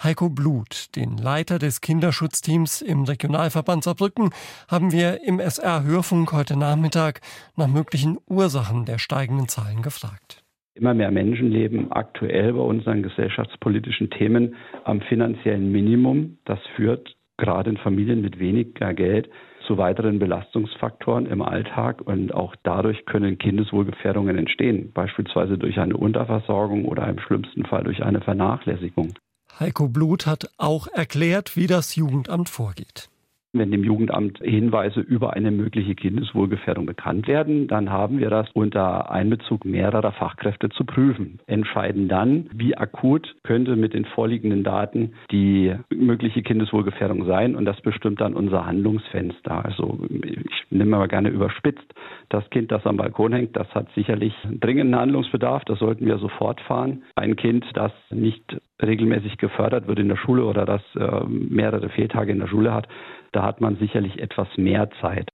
Heiko 0.01 0.31
Blut, 0.31 0.95
den 0.95 1.17
Leiter 1.17 1.59
des 1.59 1.81
Kinderschutzteams 1.81 2.83
im 2.83 3.03
Regionalverband 3.03 3.83
Saarbrücken, 3.83 4.31
haben 4.71 4.93
wir 4.93 5.25
im 5.27 5.41
SR 5.41 5.83
Hörfunk 5.83 6.33
heute 6.33 6.57
Nachmittag 6.57 7.21
nach 7.57 7.67
möglichen 7.67 8.17
Ursachen 8.29 8.85
der 8.85 8.99
steigenden 8.99 9.49
Zahlen 9.49 9.83
gefragt. 9.83 10.45
Immer 10.75 10.95
mehr 10.95 11.11
Menschen 11.11 11.51
leben 11.51 11.91
aktuell 11.91 12.53
bei 12.53 12.61
unseren 12.61 13.03
gesellschaftspolitischen 13.03 14.11
Themen 14.11 14.55
am 14.85 15.01
finanziellen 15.01 15.73
Minimum. 15.73 16.39
Das 16.45 16.61
führt 16.77 17.17
gerade 17.37 17.71
in 17.71 17.77
Familien 17.77 18.21
mit 18.21 18.39
weniger 18.39 18.95
Geld 18.95 19.29
zu 19.67 19.79
weiteren 19.79 20.21
Belastungsfaktoren 20.21 21.27
im 21.27 21.43
Alltag 21.43 22.03
und 22.03 22.33
auch 22.33 22.55
dadurch 22.63 23.05
können 23.05 23.37
Kindeswohlgefährdungen 23.39 24.39
entstehen, 24.39 24.93
beispielsweise 24.93 25.59
durch 25.59 25.79
eine 25.81 25.97
Unterversorgung 25.97 26.85
oder 26.85 27.09
im 27.09 27.19
schlimmsten 27.19 27.65
Fall 27.65 27.83
durch 27.83 28.05
eine 28.05 28.21
Vernachlässigung. 28.21 29.13
Heiko 29.61 29.89
Blut 29.89 30.27
hat 30.27 30.51
auch 30.57 30.87
erklärt, 30.87 31.57
wie 31.57 31.67
das 31.67 31.97
Jugendamt 31.97 32.49
vorgeht. 32.49 33.09
Wenn 33.55 33.71
dem 33.71 33.83
Jugendamt 33.83 34.41
Hinweise 34.41 35.01
über 35.01 35.33
eine 35.33 35.51
mögliche 35.51 35.95
Kindeswohlgefährdung 35.95 36.85
bekannt 36.85 37.27
werden, 37.29 37.67
dann 37.67 37.91
haben 37.91 38.19
wir 38.19 38.29
das 38.29 38.51
unter 38.53 39.11
Einbezug 39.11 39.65
mehrerer 39.65 40.13
Fachkräfte 40.13 40.69
zu 40.69 40.85
prüfen. 40.85 41.41
Entscheiden 41.47 42.09
dann, 42.09 42.51
wie 42.53 42.77
akut 42.77 43.37
könnte 43.45 43.75
mit 43.75 43.95
den 43.95 44.05
vorliegenden 44.05 44.65
Daten 44.65 45.15
die 45.31 45.75
mögliche 45.89 46.43
Kindeswohlgefährdung 46.43 47.25
sein 47.25 47.57
und 47.57 47.65
das 47.65 47.81
bestimmt 47.81 48.21
dann 48.21 48.35
unser 48.35 48.67
Handlungsfenster. 48.67 49.65
Also 49.65 49.99
ich 50.11 50.67
nehme 50.69 50.97
aber 50.97 51.09
gerne 51.09 51.31
überspitzt. 51.31 51.95
Das 52.29 52.49
Kind, 52.51 52.71
das 52.71 52.85
am 52.85 52.99
Balkon 52.99 53.33
hängt, 53.33 53.57
das 53.57 53.75
hat 53.75 53.89
sicherlich 53.95 54.35
dringenden 54.61 55.01
Handlungsbedarf. 55.01 55.65
Das 55.65 55.79
sollten 55.79 56.05
wir 56.05 56.19
sofort 56.19 56.61
fahren. 56.61 57.03
Ein 57.15 57.37
Kind, 57.37 57.65
das 57.73 57.93
nicht 58.11 58.59
regelmäßig 58.83 59.39
gefördert 59.39 59.89
wird 59.89 59.99
in 59.99 60.09
der 60.09 60.17
Schule 60.17 60.45
oder 60.45 60.65
das 60.65 60.83
äh, 60.95 61.25
mehrere 61.27 61.89
Fehltage 61.89 62.33
in 62.33 62.39
der 62.39 62.47
Schule 62.47 62.73
hat, 62.73 62.87
da 63.33 63.43
hat 63.43 63.61
man 63.61 63.77
sicherlich 63.77 64.19
etwas 64.19 64.49
mehr 64.57 64.91
Zeit. 65.01 65.31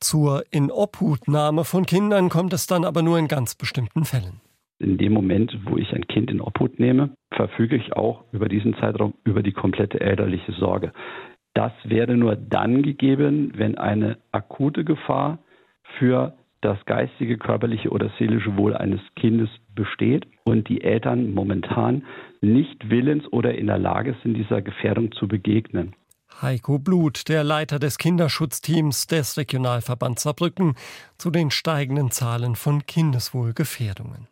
Zur 0.00 0.44
Inobhutnahme 0.50 1.64
von 1.64 1.86
Kindern 1.86 2.28
kommt 2.28 2.52
es 2.52 2.66
dann 2.66 2.84
aber 2.84 3.02
nur 3.02 3.18
in 3.18 3.28
ganz 3.28 3.54
bestimmten 3.54 4.04
Fällen. 4.04 4.40
In 4.78 4.98
dem 4.98 5.14
Moment, 5.14 5.58
wo 5.64 5.78
ich 5.78 5.94
ein 5.94 6.06
Kind 6.06 6.30
in 6.30 6.40
Obhut 6.42 6.78
nehme, 6.78 7.10
verfüge 7.34 7.76
ich 7.76 7.94
auch 7.94 8.24
über 8.32 8.48
diesen 8.48 8.74
Zeitraum 8.76 9.14
über 9.24 9.42
die 9.42 9.52
komplette 9.52 10.00
elterliche 10.00 10.52
Sorge. 10.52 10.92
Das 11.54 11.72
wäre 11.84 12.14
nur 12.14 12.36
dann 12.36 12.82
gegeben, 12.82 13.52
wenn 13.56 13.78
eine 13.78 14.18
akute 14.32 14.84
Gefahr 14.84 15.38
für 15.98 16.34
das 16.60 16.84
geistige, 16.84 17.38
körperliche 17.38 17.90
oder 17.90 18.10
seelische 18.18 18.56
Wohl 18.58 18.74
eines 18.74 19.00
Kindes 19.14 19.48
besteht 19.74 20.26
und 20.44 20.68
die 20.68 20.82
Eltern 20.82 21.32
momentan 21.32 22.04
nicht 22.42 22.90
willens 22.90 23.26
oder 23.32 23.54
in 23.54 23.68
der 23.68 23.78
Lage 23.78 24.16
sind, 24.22 24.34
dieser 24.34 24.60
Gefährdung 24.60 25.12
zu 25.12 25.28
begegnen. 25.28 25.94
Heiko 26.42 26.78
Blut, 26.78 27.28
der 27.28 27.44
Leiter 27.44 27.78
des 27.78 27.96
Kinderschutzteams 27.96 29.06
des 29.06 29.36
Regionalverbands 29.38 30.22
Saarbrücken, 30.22 30.74
zu 31.16 31.30
den 31.30 31.50
steigenden 31.50 32.10
Zahlen 32.10 32.56
von 32.56 32.84
Kindeswohlgefährdungen. 32.84 34.28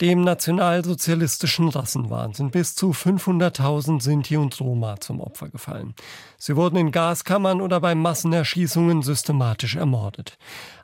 Dem 0.00 0.22
nationalsozialistischen 0.22 1.68
Rassenwahn 1.68 2.32
sind 2.32 2.52
bis 2.52 2.76
zu 2.76 2.92
500.000 2.92 4.00
Sinti 4.00 4.36
und 4.36 4.58
Roma 4.60 5.00
zum 5.00 5.20
Opfer 5.20 5.48
gefallen. 5.48 5.94
Sie 6.38 6.54
wurden 6.54 6.76
in 6.76 6.92
Gaskammern 6.92 7.60
oder 7.60 7.80
bei 7.80 7.96
Massenerschießungen 7.96 9.02
systematisch 9.02 9.74
ermordet. 9.74 10.38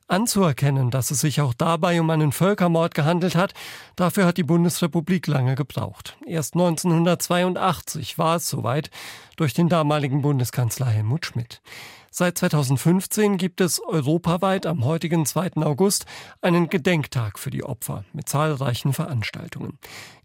Anzuerkennen, 0.07 0.91
dass 0.91 1.11
es 1.11 1.21
sich 1.21 1.41
auch 1.41 1.55
dabei 1.55 2.01
um 2.01 2.11
einen 2.11 2.31
Völkermord 2.31 2.95
gehandelt 2.95 3.35
hat, 3.35 3.55
dafür 3.97 4.27
hat 4.27 4.37
die 4.37 4.43
Bundesrepublik 4.43 5.27
lange 5.27 5.55
gebraucht. 5.55 6.17
Erst 6.27 6.55
1982 6.55 8.19
war 8.19 8.37
es 8.37 8.49
soweit 8.49 8.91
durch 9.37 9.55
den 9.55 9.69
damaligen 9.69 10.21
Bundeskanzler 10.21 10.87
Helmut 10.87 11.25
Schmidt. 11.25 11.63
Seit 12.11 12.39
2015 12.39 13.39
gibt 13.39 13.61
es 13.61 13.81
europaweit 13.81 14.67
am 14.67 14.85
heutigen 14.85 15.27
2. 15.27 15.57
August 15.57 16.07
einen 16.43 16.69
Gedenktag 16.69 17.41
für 17.41 17.51
die 17.51 17.65
Opfer 17.65 18.05
mit 18.13 18.29
zahlreichen 18.29 18.93
Veranstaltungen. 18.93 19.79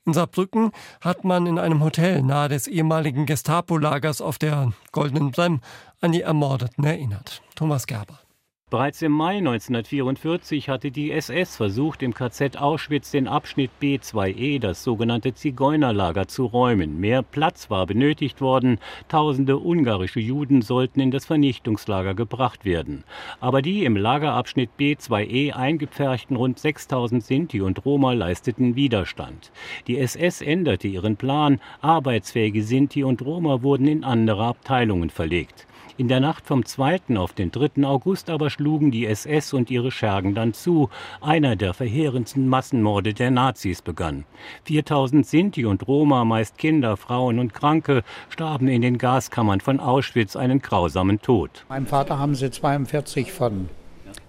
In 0.05 0.13
Saarbrücken 0.13 0.71
hat 1.01 1.23
man 1.23 1.47
in 1.47 1.57
einem 1.57 1.83
Hotel 1.83 2.21
nahe 2.21 2.49
des 2.49 2.67
ehemaligen 2.67 3.25
Gestapo-Lagers 3.25 4.21
auf 4.21 4.37
der 4.37 4.71
Goldenen 4.91 5.31
Brem 5.31 5.61
an 5.99 6.11
die 6.11 6.21
Ermordeten 6.21 6.83
erinnert. 6.83 7.41
Thomas 7.55 7.87
Gerber. 7.87 8.19
Bereits 8.69 9.01
im 9.01 9.13
Mai 9.13 9.37
1944 9.37 10.69
hatte 10.69 10.91
die 10.91 11.11
SS 11.11 11.55
versucht, 11.55 12.03
im 12.03 12.13
KZ 12.13 12.57
Auschwitz 12.57 13.09
den 13.09 13.27
Abschnitt 13.27 13.71
B2E, 13.81 14.59
das 14.59 14.83
sogenannte 14.83 15.33
Zigeunerlager, 15.33 16.27
zu 16.27 16.45
räumen. 16.45 16.99
Mehr 16.99 17.23
Platz 17.23 17.71
war 17.71 17.87
benötigt 17.87 18.41
worden. 18.41 18.77
Tausende 19.07 19.57
ungarische 19.57 20.19
Juden 20.19 20.61
sollten 20.61 20.99
in 20.99 21.09
das 21.09 21.25
Vernichtungslager 21.25 22.13
gebracht 22.13 22.63
werden. 22.63 23.05
Aber 23.39 23.63
die 23.63 23.85
im 23.85 23.97
Lagerabschnitt 23.97 24.69
B2E 24.79 25.53
eingepferchten 25.53 26.35
rund 26.35 26.59
6000 26.59 27.23
Sinti 27.23 27.61
und 27.61 27.83
Roma 27.85 28.13
leisteten 28.13 28.75
Widerstand. 28.75 29.51
Die 29.87 29.97
SS 29.97 30.41
änderte 30.41 30.87
ihren 30.87 31.17
Plan. 31.17 31.59
Arbeitsfähige 31.81 32.61
Sinti 32.61 33.03
und 33.03 33.23
Roma 33.23 33.63
wurden 33.63 33.87
in 33.87 34.03
andere 34.03 34.43
Abteilungen 34.43 35.09
verlegt. 35.09 35.65
In 35.99 36.07
der 36.07 36.21
Nacht 36.21 36.47
vom 36.47 36.63
2. 36.63 37.17
auf 37.17 37.33
den 37.33 37.51
3. 37.51 37.83
August 37.83 38.29
aber 38.29 38.49
schlugen 38.49 38.89
die 38.89 39.05
SS 39.05 39.51
und 39.51 39.69
ihre 39.69 39.91
Schergen 39.91 40.33
dann 40.33 40.53
zu. 40.53 40.89
Einer 41.19 41.57
der 41.57 41.73
verheerendsten 41.73 42.47
Massenmorde 42.47 43.13
der 43.13 43.31
Nazis 43.31 43.81
begann. 43.81 44.23
4000 44.63 45.27
Sinti 45.27 45.65
und 45.65 45.85
Roma, 45.89 46.23
meist 46.23 46.57
Kinder, 46.57 46.95
Frauen 46.95 47.37
und 47.37 47.53
Kranke, 47.53 48.03
starben 48.29 48.69
in 48.69 48.81
den 48.81 48.97
Gaskammern 48.97 49.59
von 49.59 49.81
Auschwitz 49.81 50.37
einen 50.37 50.61
grausamen 50.61 51.21
Tod. 51.21 51.65
Mein 51.67 51.85
Vater 51.85 52.17
haben 52.17 52.33
sie 52.33 52.49
42 52.49 53.33
von 53.33 53.67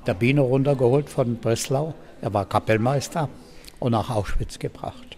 der 0.08 0.14
Biene 0.14 0.40
runtergeholt 0.40 1.08
von 1.08 1.36
Breslau. 1.36 1.94
Er 2.20 2.34
war 2.34 2.46
Kapellmeister 2.46 3.28
und 3.78 3.92
nach 3.92 4.10
Auschwitz 4.10 4.58
gebracht. 4.58 5.16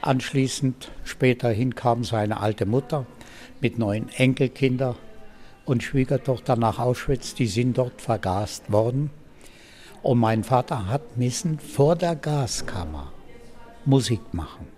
Anschließend, 0.00 0.90
späterhin 1.04 1.74
kam 1.74 2.04
seine 2.04 2.40
alte 2.40 2.64
Mutter 2.64 3.04
mit 3.60 3.78
neun 3.78 4.08
Enkelkindern 4.16 4.94
und 5.66 5.82
Schwiegertochter 5.82 6.56
nach 6.56 6.78
Auschwitz. 6.78 7.34
Die 7.34 7.46
sind 7.46 7.76
dort 7.76 8.00
vergast 8.00 8.72
worden. 8.72 9.10
Und 10.02 10.18
mein 10.18 10.44
Vater 10.44 10.88
hat 10.88 11.16
müssen 11.16 11.58
vor 11.58 11.96
der 11.96 12.16
Gaskammer 12.16 13.12
Musik 13.84 14.20
machen 14.32 14.75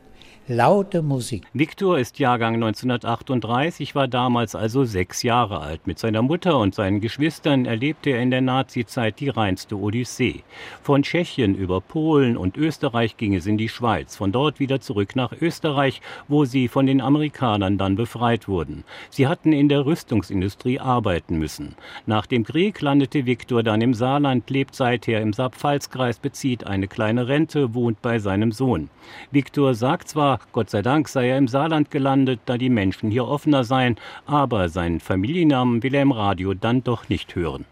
laute 0.51 1.03
Musik. 1.03 1.43
Viktor 1.53 1.99
ist 1.99 2.19
Jahrgang 2.19 2.55
1938, 2.55 3.95
war 3.95 4.09
damals 4.09 4.55
also 4.55 4.85
sechs 4.85 5.23
Jahre 5.23 5.61
alt. 5.61 5.87
Mit 5.87 5.99
seiner 5.99 6.23
Mutter 6.23 6.59
und 6.59 6.75
seinen 6.75 7.03
Geschwistern 7.03 7.67
erlebte 7.67 8.11
er 8.11 8.23
in 8.23 8.31
der 8.31 8.41
Nazizeit 8.41 9.21
die 9.21 9.29
reinste 9.29 9.77
Odyssee. 9.77 10.43
Von 10.83 11.03
Tschechien 11.03 11.55
über 11.55 11.83
Polen 11.83 12.39
und 12.39 12.57
Österreich 12.57 13.19
ging 13.19 13.35
es 13.35 13.45
in 13.45 13.59
die 13.59 13.69
Schweiz, 13.69 14.17
von 14.17 14.33
dort 14.33 14.59
wieder 14.59 14.81
zurück 14.81 15.17
nach 15.17 15.33
Österreich, 15.39 16.01
wo 16.29 16.47
sie 16.47 16.69
von 16.69 16.87
den 16.87 17.03
Amerikanern 17.03 17.77
dann 17.77 17.97
befreit 17.97 18.49
wurden. 18.49 18.85
Sie 19.11 19.27
hatten 19.27 19.53
in 19.53 19.69
der 19.69 19.85
Rüstungsindustrie 19.85 20.81
arbeiten 20.81 21.39
müssen. 21.39 21.77
Nach 22.07 22.25
dem 22.25 22.45
Krieg 22.45 22.81
landete 22.81 23.27
Viktor 23.27 23.63
dann 23.63 23.83
im 23.83 23.93
Saarland, 23.93 24.49
lebt 24.49 24.75
seither 24.75 25.21
im 25.21 25.35
Saarpfalzkreis, 25.35 26.19
bezieht 26.21 26.67
eine 26.67 26.89
kleine 26.89 27.29
Rente, 27.29 27.75
wohnt 27.75 28.01
bei 28.01 28.19
seinem 28.19 28.51
Sohn. 28.51 28.89
Viktor 29.31 29.75
sagt 29.75 30.09
zwar, 30.09 30.38
Gott 30.53 30.71
sei 30.71 30.83
Dank 30.83 31.09
sei 31.09 31.29
er 31.29 31.39
im 31.39 31.49
Saarland 31.49 31.91
gelandet, 31.91 32.41
da 32.47 32.59
die 32.59 32.71
Menschen 32.71 33.11
hier 33.11 33.27
offener 33.27 33.65
seien, 33.65 33.97
aber 34.27 34.69
seinen 34.69 35.01
Familiennamen 35.01 35.83
will 35.83 35.95
er 35.95 36.03
im 36.03 36.13
Radio 36.13 36.55
dann 36.55 36.85
doch 36.85 37.09
nicht 37.09 37.35
hören. 37.35 37.65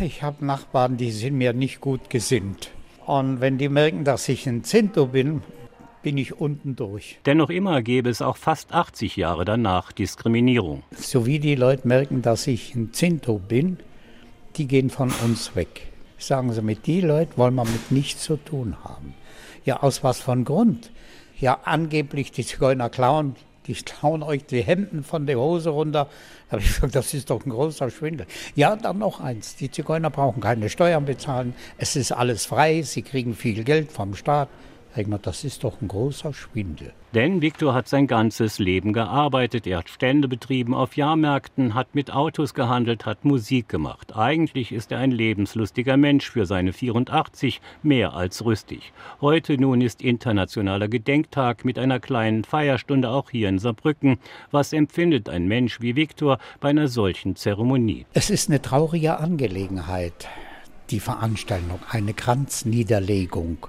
Ich 0.00 0.22
habe 0.22 0.44
Nachbarn, 0.44 0.96
die 0.96 1.10
sind 1.10 1.36
mir 1.36 1.52
nicht 1.52 1.80
gut 1.80 2.10
gesinnt. 2.10 2.70
Und 3.06 3.40
wenn 3.40 3.58
die 3.58 3.68
merken, 3.68 4.04
dass 4.04 4.28
ich 4.28 4.46
ein 4.46 4.64
Zinto 4.64 5.06
bin, 5.06 5.42
bin 6.02 6.18
ich 6.18 6.38
unten 6.38 6.76
durch. 6.76 7.18
Dennoch 7.26 7.50
immer 7.50 7.82
gäbe 7.82 8.10
es 8.10 8.22
auch 8.22 8.36
fast 8.36 8.72
80 8.72 9.16
Jahre 9.16 9.44
danach 9.44 9.90
Diskriminierung. 9.90 10.82
So 10.92 11.26
wie 11.26 11.38
die 11.38 11.54
Leute 11.54 11.88
merken, 11.88 12.22
dass 12.22 12.46
ich 12.46 12.74
ein 12.74 12.92
Zinto 12.92 13.38
bin, 13.38 13.78
die 14.56 14.68
gehen 14.68 14.90
von 14.90 15.10
uns 15.24 15.56
weg. 15.56 15.88
Sagen 16.18 16.52
sie, 16.52 16.62
mit 16.62 16.86
die 16.86 17.00
Leuten 17.00 17.36
wollen 17.36 17.54
wir 17.54 17.64
mit 17.64 17.90
nichts 17.90 18.22
zu 18.22 18.36
tun 18.36 18.76
haben. 18.84 19.14
Ja, 19.64 19.82
aus 19.82 20.04
was 20.04 20.20
von 20.20 20.44
Grund? 20.44 20.90
Ja 21.40 21.58
angeblich 21.64 22.32
die 22.32 22.44
Zigeuner 22.44 22.90
klauen, 22.90 23.36
die 23.66 23.74
klauen 23.74 24.22
euch 24.22 24.44
die 24.44 24.62
Hemden 24.62 25.04
von 25.04 25.26
der 25.26 25.38
Hose 25.38 25.70
runter. 25.70 26.08
Da 26.48 26.52
habe 26.52 26.62
ich 26.62 26.74
gesagt, 26.74 26.94
das 26.94 27.14
ist 27.14 27.30
doch 27.30 27.44
ein 27.44 27.50
großer 27.50 27.90
Schwindel. 27.90 28.26
Ja, 28.54 28.76
dann 28.76 28.98
noch 28.98 29.20
eins. 29.20 29.56
Die 29.56 29.70
Zigeuner 29.70 30.10
brauchen 30.10 30.40
keine 30.40 30.68
Steuern 30.68 31.04
bezahlen. 31.04 31.54
Es 31.78 31.96
ist 31.96 32.12
alles 32.12 32.44
frei. 32.46 32.82
Sie 32.82 33.02
kriegen 33.02 33.34
viel 33.34 33.64
Geld 33.64 33.90
vom 33.90 34.14
Staat. 34.14 34.48
Das 35.22 35.42
ist 35.42 35.64
doch 35.64 35.80
ein 35.82 35.88
großer 35.88 36.32
Schwindel. 36.32 36.92
Denn 37.14 37.42
Viktor 37.42 37.74
hat 37.74 37.88
sein 37.88 38.06
ganzes 38.06 38.60
Leben 38.60 38.92
gearbeitet. 38.92 39.66
Er 39.66 39.78
hat 39.78 39.88
Stände 39.88 40.28
betrieben 40.28 40.72
auf 40.72 40.96
Jahrmärkten, 40.96 41.74
hat 41.74 41.96
mit 41.96 42.12
Autos 42.12 42.54
gehandelt, 42.54 43.04
hat 43.04 43.24
Musik 43.24 43.68
gemacht. 43.68 44.14
Eigentlich 44.14 44.70
ist 44.70 44.92
er 44.92 44.98
ein 44.98 45.10
lebenslustiger 45.10 45.96
Mensch 45.96 46.30
für 46.30 46.46
seine 46.46 46.72
84, 46.72 47.60
mehr 47.82 48.14
als 48.14 48.44
rüstig. 48.44 48.92
Heute 49.20 49.58
nun 49.58 49.80
ist 49.80 50.00
internationaler 50.00 50.86
Gedenktag 50.86 51.64
mit 51.64 51.76
einer 51.76 51.98
kleinen 51.98 52.44
Feierstunde 52.44 53.08
auch 53.10 53.30
hier 53.30 53.48
in 53.48 53.58
Saarbrücken. 53.58 54.18
Was 54.52 54.72
empfindet 54.72 55.28
ein 55.28 55.48
Mensch 55.48 55.80
wie 55.80 55.96
Viktor 55.96 56.38
bei 56.60 56.68
einer 56.68 56.86
solchen 56.86 57.34
Zeremonie? 57.34 58.06
Es 58.12 58.30
ist 58.30 58.48
eine 58.48 58.62
traurige 58.62 59.18
Angelegenheit, 59.18 60.28
die 60.90 61.00
Veranstaltung, 61.00 61.80
eine 61.90 62.14
Kranzniederlegung 62.14 63.66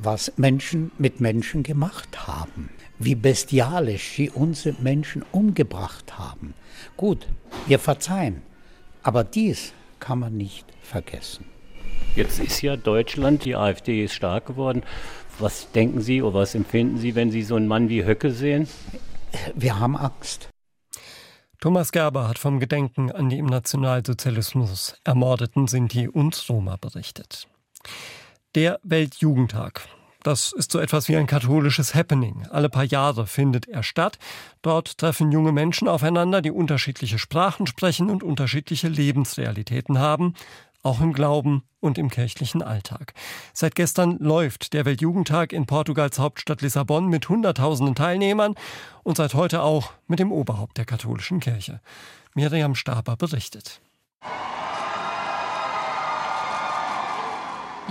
was 0.00 0.32
Menschen 0.36 0.90
mit 0.98 1.20
Menschen 1.20 1.62
gemacht 1.62 2.26
haben, 2.26 2.70
wie 2.98 3.14
bestialisch 3.14 4.12
sie 4.16 4.30
unsere 4.30 4.80
Menschen 4.80 5.24
umgebracht 5.32 6.18
haben. 6.18 6.54
Gut, 6.96 7.26
wir 7.66 7.78
verzeihen, 7.78 8.42
aber 9.02 9.24
dies 9.24 9.72
kann 10.00 10.20
man 10.20 10.36
nicht 10.36 10.66
vergessen. 10.82 11.44
Jetzt 12.14 12.40
ist 12.40 12.62
ja 12.62 12.76
Deutschland, 12.76 13.44
die 13.44 13.56
AfD 13.56 14.04
ist 14.04 14.14
stark 14.14 14.46
geworden. 14.46 14.82
Was 15.38 15.70
denken 15.70 16.00
Sie 16.00 16.22
oder 16.22 16.40
was 16.40 16.54
empfinden 16.54 16.98
Sie, 16.98 17.14
wenn 17.14 17.30
Sie 17.30 17.42
so 17.42 17.54
einen 17.54 17.68
Mann 17.68 17.88
wie 17.88 18.04
Höcke 18.04 18.32
sehen? 18.32 18.68
Wir 19.54 19.78
haben 19.78 19.96
Angst. 19.96 20.48
Thomas 21.60 21.92
Gerber 21.92 22.28
hat 22.28 22.38
vom 22.38 22.60
Gedenken 22.60 23.10
an 23.10 23.28
die 23.28 23.38
im 23.38 23.46
Nationalsozialismus 23.46 24.96
ermordeten 25.04 25.66
Sinti 25.66 26.08
und 26.08 26.44
Roma 26.48 26.76
berichtet. 26.76 27.48
Der 28.58 28.80
Weltjugendtag. 28.82 29.82
Das 30.24 30.50
ist 30.50 30.72
so 30.72 30.80
etwas 30.80 31.06
wie 31.08 31.14
ein 31.14 31.28
katholisches 31.28 31.94
Happening. 31.94 32.44
Alle 32.50 32.68
paar 32.68 32.82
Jahre 32.82 33.28
findet 33.28 33.68
er 33.68 33.84
statt. 33.84 34.18
Dort 34.62 34.98
treffen 34.98 35.30
junge 35.30 35.52
Menschen 35.52 35.86
aufeinander, 35.86 36.42
die 36.42 36.50
unterschiedliche 36.50 37.20
Sprachen 37.20 37.68
sprechen 37.68 38.10
und 38.10 38.24
unterschiedliche 38.24 38.88
Lebensrealitäten 38.88 40.00
haben, 40.00 40.34
auch 40.82 41.00
im 41.00 41.12
Glauben 41.12 41.62
und 41.78 41.98
im 41.98 42.10
kirchlichen 42.10 42.60
Alltag. 42.60 43.14
Seit 43.52 43.76
gestern 43.76 44.18
läuft 44.18 44.72
der 44.72 44.84
Weltjugendtag 44.84 45.52
in 45.52 45.66
Portugals 45.66 46.18
Hauptstadt 46.18 46.60
Lissabon 46.60 47.06
mit 47.06 47.28
Hunderttausenden 47.28 47.94
Teilnehmern 47.94 48.56
und 49.04 49.18
seit 49.18 49.34
heute 49.34 49.62
auch 49.62 49.92
mit 50.08 50.18
dem 50.18 50.32
Oberhaupt 50.32 50.78
der 50.78 50.84
katholischen 50.84 51.38
Kirche. 51.38 51.80
Miriam 52.34 52.74
Staber 52.74 53.14
berichtet. 53.16 53.80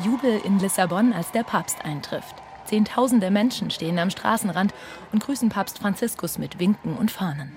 Jubel 0.03 0.39
in 0.43 0.59
Lissabon, 0.59 1.11
als 1.11 1.31
der 1.31 1.43
Papst 1.43 1.83
eintrifft. 1.83 2.35
Zehntausende 2.65 3.31
Menschen 3.31 3.71
stehen 3.71 3.97
am 3.97 4.09
Straßenrand 4.09 4.73
und 5.11 5.23
grüßen 5.23 5.49
Papst 5.49 5.79
Franziskus 5.79 6.37
mit 6.37 6.59
Winken 6.59 6.95
und 6.95 7.09
Fahnen. 7.09 7.51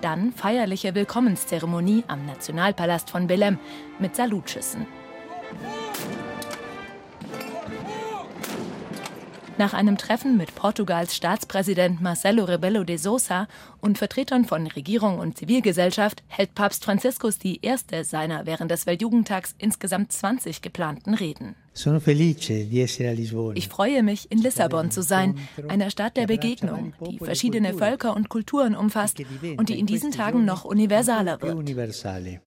Dann 0.00 0.32
feierliche 0.32 0.94
Willkommenszeremonie 0.94 2.04
am 2.08 2.26
Nationalpalast 2.26 3.10
von 3.10 3.28
Belém 3.28 3.58
mit 3.98 4.16
Salutschüssen. 4.16 4.86
Nach 9.60 9.74
einem 9.74 9.98
Treffen 9.98 10.38
mit 10.38 10.54
Portugals 10.54 11.14
Staatspräsident 11.14 12.00
Marcelo 12.00 12.44
Rebelo 12.44 12.82
de 12.82 12.96
Sousa 12.96 13.46
und 13.82 13.98
Vertretern 13.98 14.46
von 14.46 14.66
Regierung 14.66 15.18
und 15.18 15.36
Zivilgesellschaft 15.36 16.22
hält 16.28 16.54
Papst 16.54 16.82
Franziskus 16.82 17.38
die 17.38 17.62
erste 17.62 18.04
seiner 18.04 18.46
während 18.46 18.70
des 18.70 18.86
Weltjugendtags 18.86 19.54
insgesamt 19.58 20.12
20 20.12 20.62
geplanten 20.62 21.12
Reden. 21.12 21.56
Ich 21.72 23.68
freue 23.68 24.02
mich, 24.02 24.30
in 24.30 24.38
Lissabon 24.38 24.90
zu 24.90 25.02
sein, 25.02 25.38
einer 25.68 25.90
Stadt 25.90 26.16
der 26.16 26.26
Begegnung, 26.26 26.94
die 27.08 27.18
verschiedene 27.18 27.74
Völker 27.74 28.16
und 28.16 28.28
Kulturen 28.28 28.74
umfasst 28.74 29.22
und 29.56 29.68
die 29.68 29.78
in 29.78 29.86
diesen 29.86 30.10
Tagen 30.10 30.44
noch 30.44 30.64
universaler 30.64 31.40
wird. 31.40 31.56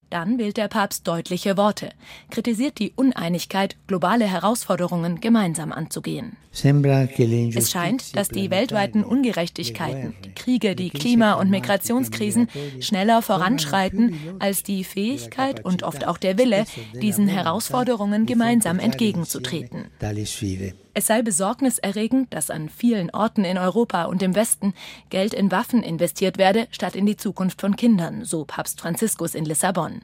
Dann 0.09 0.37
wählt 0.37 0.57
der 0.57 0.67
Papst 0.67 1.07
deutliche 1.07 1.57
Worte, 1.57 1.89
kritisiert 2.29 2.77
die 2.77 2.93
Uneinigkeit, 2.95 3.77
globale 3.87 4.25
Herausforderungen 4.25 5.21
gemeinsam 5.21 5.71
anzugehen. 5.71 6.37
Es 6.51 7.71
scheint, 7.71 8.15
dass 8.15 8.29
die 8.29 8.51
weltweiten 8.51 9.03
Ungerechtigkeiten, 9.03 10.13
die 10.23 10.35
Kriege, 10.35 10.75
die 10.75 10.91
Klima- 10.91 11.33
und 11.33 11.49
Migrationskrisen 11.49 12.47
schneller 12.79 13.23
voranschreiten 13.23 14.15
als 14.37 14.61
die 14.61 14.83
Fähigkeit 14.83 15.65
und 15.65 15.81
oft 15.81 16.05
auch 16.05 16.19
der 16.19 16.37
Wille, 16.37 16.65
diesen 17.01 17.27
Herausforderungen 17.27 18.27
gemeinsam 18.27 18.77
entgegenzutreten. 19.17 20.82
Es 20.95 21.07
sei 21.07 21.23
besorgniserregend, 21.23 22.31
dass 22.31 22.51
an 22.51 22.69
vielen 22.69 23.09
Orten 23.09 23.45
in 23.45 23.57
Europa 23.57 24.03
und 24.03 24.21
im 24.21 24.35
Westen 24.35 24.75
Geld 25.09 25.33
in 25.33 25.51
Waffen 25.51 25.81
investiert 25.81 26.37
werde, 26.37 26.67
statt 26.69 26.95
in 26.95 27.07
die 27.07 27.17
Zukunft 27.17 27.61
von 27.61 27.75
Kindern, 27.75 28.25
so 28.25 28.45
Papst 28.45 28.79
Franziskus 28.79 29.33
in 29.33 29.45
Lissabon. 29.45 30.03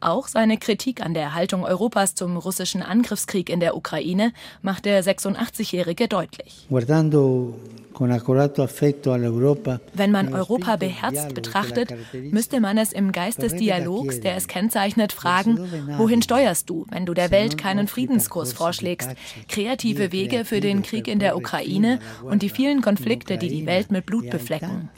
Auch 0.00 0.28
seine 0.28 0.58
Kritik 0.58 1.00
an 1.00 1.14
der 1.14 1.34
Haltung 1.34 1.64
Europas 1.64 2.14
zum 2.14 2.36
russischen 2.36 2.82
Angriffskrieg 2.82 3.48
in 3.48 3.60
der 3.60 3.76
Ukraine 3.76 4.32
macht 4.60 4.84
der 4.84 5.02
86-Jährige 5.02 6.08
deutlich. 6.08 6.66
Wenn 9.94 10.10
man 10.10 10.34
Europa 10.34 10.76
beherzt 10.76 11.34
betrachtet, 11.34 11.94
müsste 12.12 12.60
man 12.60 12.76
es 12.76 12.92
im 12.92 13.12
Geist 13.12 13.40
des 13.40 13.54
Dialogs, 13.54 14.20
der 14.20 14.36
es 14.36 14.48
kennzeichnet, 14.48 15.12
fragen, 15.12 15.58
wohin 15.96 16.20
steuerst 16.20 16.68
du, 16.68 16.86
wenn 16.90 17.06
du 17.06 17.14
der 17.14 17.30
Welt 17.30 17.56
keinen 17.56 17.86
Friedenskurs 17.86 18.52
vorschlägst, 18.52 19.10
kreative 19.48 20.12
Wege 20.12 20.23
für 20.44 20.60
den 20.60 20.82
Krieg 20.82 21.08
in 21.08 21.18
der 21.18 21.36
Ukraine 21.36 21.98
und 22.22 22.42
die 22.42 22.48
vielen 22.48 22.80
Konflikte, 22.80 23.38
die 23.38 23.48
die 23.48 23.66
Welt 23.66 23.90
mit 23.90 24.06
Blut 24.06 24.30
beflecken. 24.30 24.88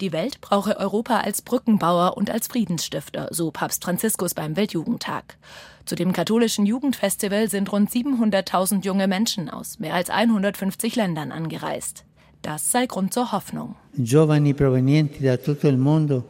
Die 0.00 0.12
Welt 0.12 0.40
brauche 0.40 0.76
Europa 0.76 1.20
als 1.20 1.42
Brückenbauer 1.42 2.16
und 2.16 2.30
als 2.30 2.46
Friedensstifter, 2.46 3.28
so 3.30 3.50
Papst 3.50 3.82
Franziskus 3.84 4.34
beim 4.34 4.56
Weltjugendtag. 4.56 5.38
Zu 5.84 5.94
dem 5.94 6.12
katholischen 6.12 6.66
Jugendfestival 6.66 7.48
sind 7.48 7.72
rund 7.72 7.90
700.000 7.90 8.84
junge 8.84 9.08
Menschen 9.08 9.48
aus 9.48 9.78
mehr 9.78 9.94
als 9.94 10.10
150 10.10 10.96
Ländern 10.96 11.32
angereist. 11.32 12.04
Das 12.42 12.70
sei 12.70 12.86
Grund 12.86 13.12
zur 13.12 13.32
Hoffnung. 13.32 13.74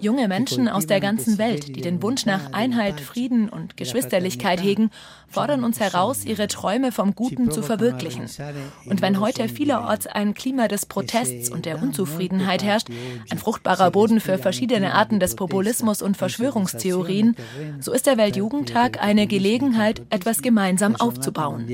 Junge 0.01 0.29
Menschen 0.29 0.69
aus 0.69 0.87
der 0.87 1.01
ganzen 1.01 1.39
Welt, 1.39 1.77
die 1.77 1.81
den 1.83 2.03
Wunsch 2.03 2.25
nach 2.25 2.53
Einheit, 2.53 3.01
Frieden 3.01 3.49
und 3.49 3.77
Geschwisterlichkeit 3.77 4.63
hegen, 4.63 4.91
fordern 5.29 5.65
uns 5.65 5.79
heraus, 5.79 6.25
ihre 6.25 6.49
Träume 6.49 6.93
vom 6.93 7.15
Guten 7.15 7.51
zu 7.51 7.63
verwirklichen. 7.63 8.25
Und 8.87 9.03
wenn 9.03 9.21
heute 9.21 9.49
vielerorts 9.49 10.07
ein 10.07 10.33
Klima 10.35 10.69
des 10.69 10.87
Protests 10.87 11.51
und 11.51 11.67
der 11.67 11.83
Unzufriedenheit 11.83 12.63
herrscht, 12.63 12.89
ein 13.31 13.39
fruchtbarer 13.39 13.91
Boden 13.91 14.21
für 14.21 14.39
verschiedene 14.39 14.95
Arten 14.95 15.21
des 15.21 15.37
Populismus 15.37 16.01
und 16.01 16.17
Verschwörungstheorien, 16.17 17.37
so 17.81 17.93
ist 17.93 18.07
der 18.07 18.17
Weltjugendtag 18.17 19.03
eine 19.03 19.27
Gelegenheit, 19.27 20.03
etwas 20.11 20.41
gemeinsam 20.41 20.97
aufzubauen. 20.97 21.67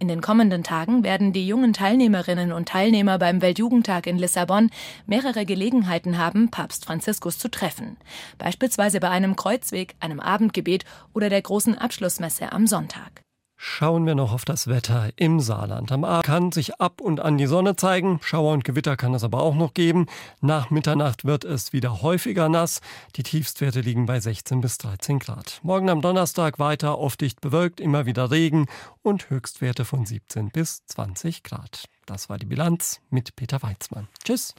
In 0.00 0.08
den 0.08 0.22
kommenden 0.22 0.64
Tagen 0.64 1.04
werden 1.04 1.34
die 1.34 1.46
jungen 1.46 1.74
Teilnehmerinnen 1.74 2.52
und 2.52 2.66
Teilnehmer 2.66 3.18
beim 3.18 3.42
Weltjugendtag 3.42 4.06
in 4.06 4.16
Lissabon 4.16 4.70
mehrere 5.06 5.44
Gelegenheiten 5.44 6.16
haben, 6.16 6.50
Papst 6.50 6.86
Franziskus 6.86 7.38
zu 7.38 7.50
treffen. 7.50 7.98
Beispielsweise 8.38 8.98
bei 8.98 9.10
einem 9.10 9.36
Kreuzweg, 9.36 9.96
einem 10.00 10.18
Abendgebet 10.18 10.86
oder 11.12 11.28
der 11.28 11.42
großen 11.42 11.76
Abschlussmesse 11.76 12.50
am 12.50 12.66
Sonntag. 12.66 13.20
Schauen 13.62 14.06
wir 14.06 14.14
noch 14.14 14.32
auf 14.32 14.46
das 14.46 14.68
Wetter 14.68 15.10
im 15.16 15.38
Saarland. 15.38 15.92
Am 15.92 16.02
Abend 16.02 16.24
kann 16.24 16.50
sich 16.50 16.80
ab 16.80 17.02
und 17.02 17.20
an 17.20 17.36
die 17.36 17.44
Sonne 17.44 17.76
zeigen. 17.76 18.18
Schauer 18.22 18.54
und 18.54 18.64
Gewitter 18.64 18.96
kann 18.96 19.12
es 19.12 19.22
aber 19.22 19.42
auch 19.42 19.54
noch 19.54 19.74
geben. 19.74 20.06
Nach 20.40 20.70
Mitternacht 20.70 21.26
wird 21.26 21.44
es 21.44 21.74
wieder 21.74 22.00
häufiger 22.00 22.48
nass. 22.48 22.80
Die 23.16 23.22
Tiefstwerte 23.22 23.82
liegen 23.82 24.06
bei 24.06 24.18
16 24.18 24.62
bis 24.62 24.78
13 24.78 25.18
Grad. 25.18 25.60
Morgen 25.62 25.90
am 25.90 26.00
Donnerstag 26.00 26.58
weiter 26.58 26.98
oft 26.98 27.20
dicht 27.20 27.42
bewölkt, 27.42 27.80
immer 27.80 28.06
wieder 28.06 28.30
Regen 28.30 28.64
und 29.02 29.28
Höchstwerte 29.28 29.84
von 29.84 30.06
17 30.06 30.48
bis 30.48 30.86
20 30.86 31.42
Grad. 31.42 31.84
Das 32.06 32.30
war 32.30 32.38
die 32.38 32.46
Bilanz 32.46 33.02
mit 33.10 33.36
Peter 33.36 33.62
Weizmann. 33.62 34.08
Tschüss. 34.24 34.54